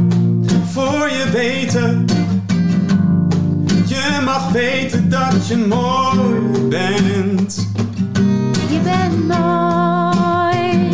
[0.72, 2.04] voor je weten.
[4.26, 7.68] Mag weten dat je mooi bent.
[8.68, 10.90] Je bent mooi.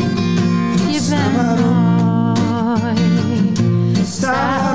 [0.93, 2.95] Je bent mooi.
[4.05, 4.74] Sta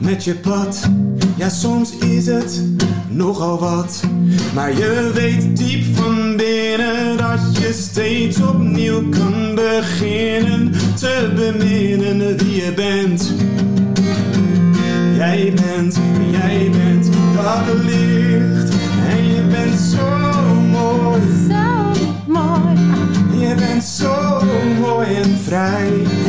[0.00, 0.88] met je pad.
[1.36, 2.62] Ja, soms is het
[3.08, 4.00] nogal wat.
[4.54, 12.64] Maar je weet diep van binnen dat je steeds opnieuw kan beginnen te beminnen wie
[12.64, 13.32] je bent.
[15.16, 15.98] Jij bent,
[16.30, 18.74] jij bent dat licht.
[19.08, 20.06] En je bent zo
[20.70, 21.20] mooi.
[21.48, 21.92] Zo
[22.26, 22.78] mooi.
[23.48, 24.40] Je bent zo
[24.80, 26.19] mooi en vrij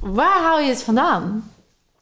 [0.00, 1.50] Waar haal je het vandaan?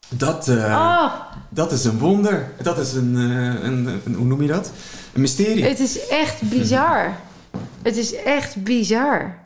[0.09, 1.13] Dat, eh, Oh,
[1.49, 2.51] dat is een wonder.
[2.61, 4.71] Dat is een, eh, een, een- hoe noem je dat?
[5.13, 5.63] Een mysterie.
[5.65, 7.15] het is echt bizar.
[7.81, 9.37] Het is echt bizar.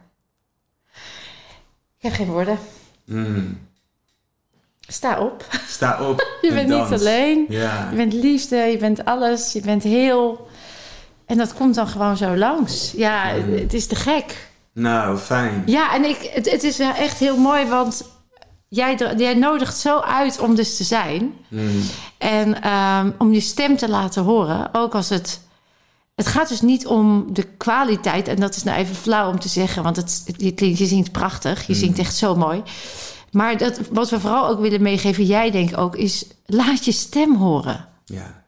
[1.97, 2.57] Ik heb geen woorden.
[3.05, 3.59] Mm.
[4.87, 5.45] Sta op.
[5.67, 6.27] Sta op.
[6.41, 6.89] Je en bent dans.
[6.89, 7.45] niet alleen.
[7.49, 7.87] Ja.
[7.89, 10.47] Je bent liefde, je bent alles, je bent heel.
[11.25, 12.91] En dat komt dan gewoon zo langs.
[12.91, 13.53] Ja, Mm.
[13.53, 14.51] het is te gek.
[14.73, 15.63] Nou, fijn.
[15.65, 18.03] Ja, en ik, het, het is echt heel mooi, want
[18.67, 21.33] jij, jij nodigt zo uit om dus te zijn.
[21.47, 21.81] Mm.
[22.17, 25.41] En ehm, om je stem te laten horen, ook als het...
[26.15, 29.47] Het gaat dus niet om de kwaliteit, en dat is nou even flauw om te
[29.47, 32.63] zeggen, want het, je, klinkt, je zingt prachtig, je zingt echt zo mooi.
[33.31, 37.35] Maar dat, wat we vooral ook willen meegeven, jij denk ook, is laat je stem
[37.35, 37.87] horen.
[38.05, 38.42] Ja.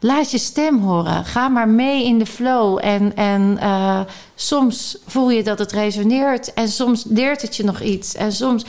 [0.00, 1.24] Laat je stem horen.
[1.24, 2.78] Ga maar mee in de flow.
[2.82, 4.00] En, en eh,
[4.34, 6.54] soms voel je dat het resoneert.
[6.54, 8.14] En soms leert het je nog iets.
[8.14, 8.64] En soms.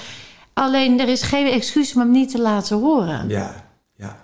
[0.54, 3.30] Alleen er is geen excuus om hem niet te laten horen.
[3.30, 3.66] Ja.
[3.96, 4.18] Ja.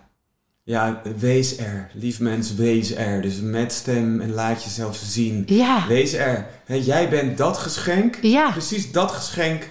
[0.64, 1.90] Ja, wees er.
[1.94, 3.22] Lief mens, wees er.
[3.22, 5.44] Dus met stem en laat jezelf zien.
[5.46, 6.48] Ja, Wees er.
[6.66, 8.18] Jij bent dat geschenk.
[8.22, 8.52] ja.
[8.52, 9.68] Precies dat geschenk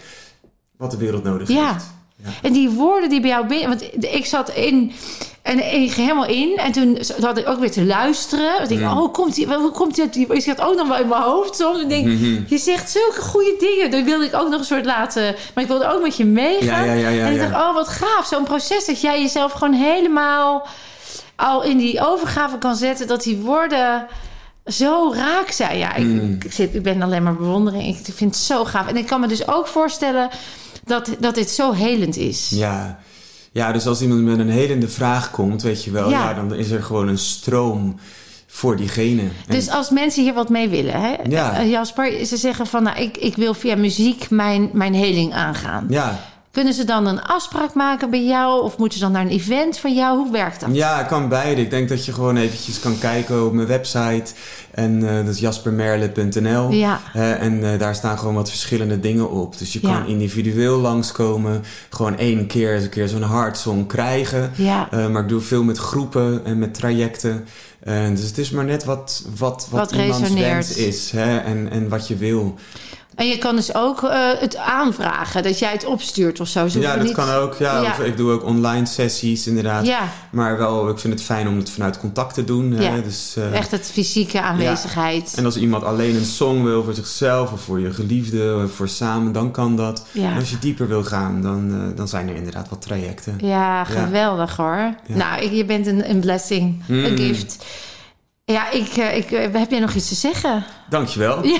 [0.76, 1.72] wat de wereld nodig Ja.
[1.72, 1.84] heeft.
[2.24, 2.30] Ja.
[2.42, 3.68] En die woorden die bij jou binnen...
[3.68, 4.92] Want ik zat in...
[5.46, 6.56] En ik ging helemaal in.
[6.56, 8.62] En toen zat ik ook weer te luisteren.
[8.62, 8.98] Ik denk, Mm.
[8.98, 10.26] oh, komt die, hoe komt die.
[10.32, 11.80] Ik zat ook nog wel in mijn hoofd soms.
[11.80, 12.40] Ik denk, Mhm.
[12.46, 13.90] je zegt zulke goede dingen.
[13.90, 15.34] Dan wilde ik ook nog een soort laten...
[15.54, 16.86] Maar ik wilde ook met je meegaan.
[16.86, 18.26] Ja, ja, en ik dacht, oh, wat gaaf.
[18.26, 20.66] Zo'n proces dat jij jezelf gewoon helemaal...
[21.36, 23.06] al in die overgave kan zetten.
[23.06, 24.06] Dat die woorden
[24.66, 25.78] zo raak zijn.
[25.78, 26.38] Ja, ik, Mm.
[26.44, 27.84] ik, zit, ik ben alleen maar bewondering.
[27.98, 28.86] Ik vind het zo gaaf.
[28.86, 30.28] En ik kan me dus ook voorstellen...
[30.84, 32.48] dat, dat dit zo helend is.
[32.50, 32.98] Ja.
[33.56, 36.28] Ja, dus als iemand met een helende vraag komt, weet je wel, Ja.
[36.28, 36.34] ja.
[36.34, 37.96] dan is er gewoon een stroom
[38.46, 39.20] voor diegene.
[39.22, 41.14] En- Dus als mensen hier wat mee willen, hè?
[41.28, 41.58] Ja.
[41.58, 45.86] Eh, Jasper, ze zeggen van, nou, ik, ik wil via muziek mijn, mijn heling aangaan.
[45.88, 46.20] ja,
[46.56, 48.62] Kunnen ze dan een afspraak maken bij jou?
[48.62, 50.18] Of moeten ze dan naar een event van jou?
[50.18, 50.68] Hoe werkt dat?
[50.72, 51.60] ja, kan beide.
[51.60, 54.32] Ik denk dat je gewoon eventjes kan kijken op mijn website.
[54.70, 56.70] En eh, dat is jaspermerle.nl.
[56.70, 57.00] Ja.
[57.14, 59.58] Eh, en eh, daar staan gewoon wat verschillende dingen op.
[59.58, 59.92] Dus je Ja.
[59.92, 61.62] kan individueel langskomen.
[61.90, 64.50] Gewoon één keer, eens een keer zo'n hartsong krijgen.
[64.54, 64.88] Ja.
[64.90, 67.44] Maar ik doe veel met groepen en met trajecten.
[67.84, 70.52] Dus het is maar net wat, wat, wat, Wat iemands resoneert.
[70.52, 71.10] wens is.
[71.10, 71.38] Hè?
[71.38, 72.54] En, en wat je wil.
[73.16, 76.68] En je kan dus ook eh, het aanvragen, dat jij het opstuurt of zo.
[76.68, 77.14] Ze ja, dat niet...
[77.14, 77.54] kan ook.
[77.54, 79.86] Ja, ik doe ook online sessies inderdaad.
[79.86, 82.72] Ja, Maar wel, ik vind het fijn om het vanuit contact te doen.
[82.72, 82.84] Hè?
[82.84, 83.00] Ja.
[83.00, 85.34] Dus, eh, echt het fysieke aanwezigheid.
[85.36, 88.88] En als iemand alleen een song wil voor zichzelf of voor je geliefde of voor
[88.88, 90.06] samen, dan kan dat.
[90.14, 93.38] En als je dieper wil gaan, dan, eh, dan zijn er inderdaad wat trajecten.
[93.40, 94.94] Ja, geweldig hoor.
[95.06, 97.16] Nou, ik, je bent een, een blessing, een Mm.
[97.16, 97.64] gift.
[98.44, 100.64] Ja, ik, ik, heb jij nog iets te zeggen?
[100.88, 101.44] Dankjewel.
[101.46, 101.58] Ja.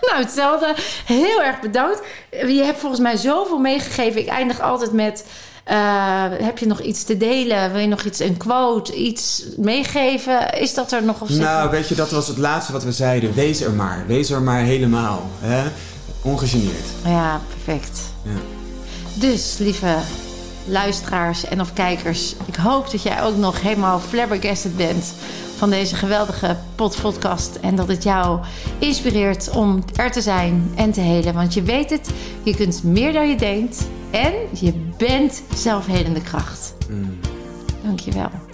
[0.00, 0.74] Nou, hetzelfde.
[1.04, 2.00] Heel erg bedankt.
[2.30, 4.20] Je hebt volgens mij zoveel meegegeven.
[4.20, 5.24] Ik eindig altijd met...
[5.64, 7.72] eh, heb je nog iets te delen?
[7.72, 10.52] Wil je nog iets, een quote, iets meegeven?
[10.52, 13.34] Is dat er nog of Nou, weet je, dat was het laatste wat we zeiden.
[13.34, 14.04] Wees er maar.
[14.06, 15.30] Wees er maar helemaal.
[15.40, 15.68] Hè?
[16.22, 16.86] Ongegeneerd.
[17.04, 18.00] Ja, perfect.
[18.22, 18.30] Ja.
[19.14, 19.94] Dus, lieve
[20.64, 22.34] luisteraars en of kijkers...
[22.46, 25.12] ik hoop dat jij ook nog helemaal flabbergasted bent...
[25.58, 27.56] van deze geweldige podcast...
[27.56, 28.40] en dat het jou
[28.78, 31.34] inspireert om er te zijn en te helen.
[31.34, 32.10] Want je weet het,
[32.42, 33.86] je kunt meer dan je denkt...
[34.10, 36.74] en je bent zelfhelende kracht.
[36.88, 37.18] Mm.
[37.82, 38.47] Dank je wel.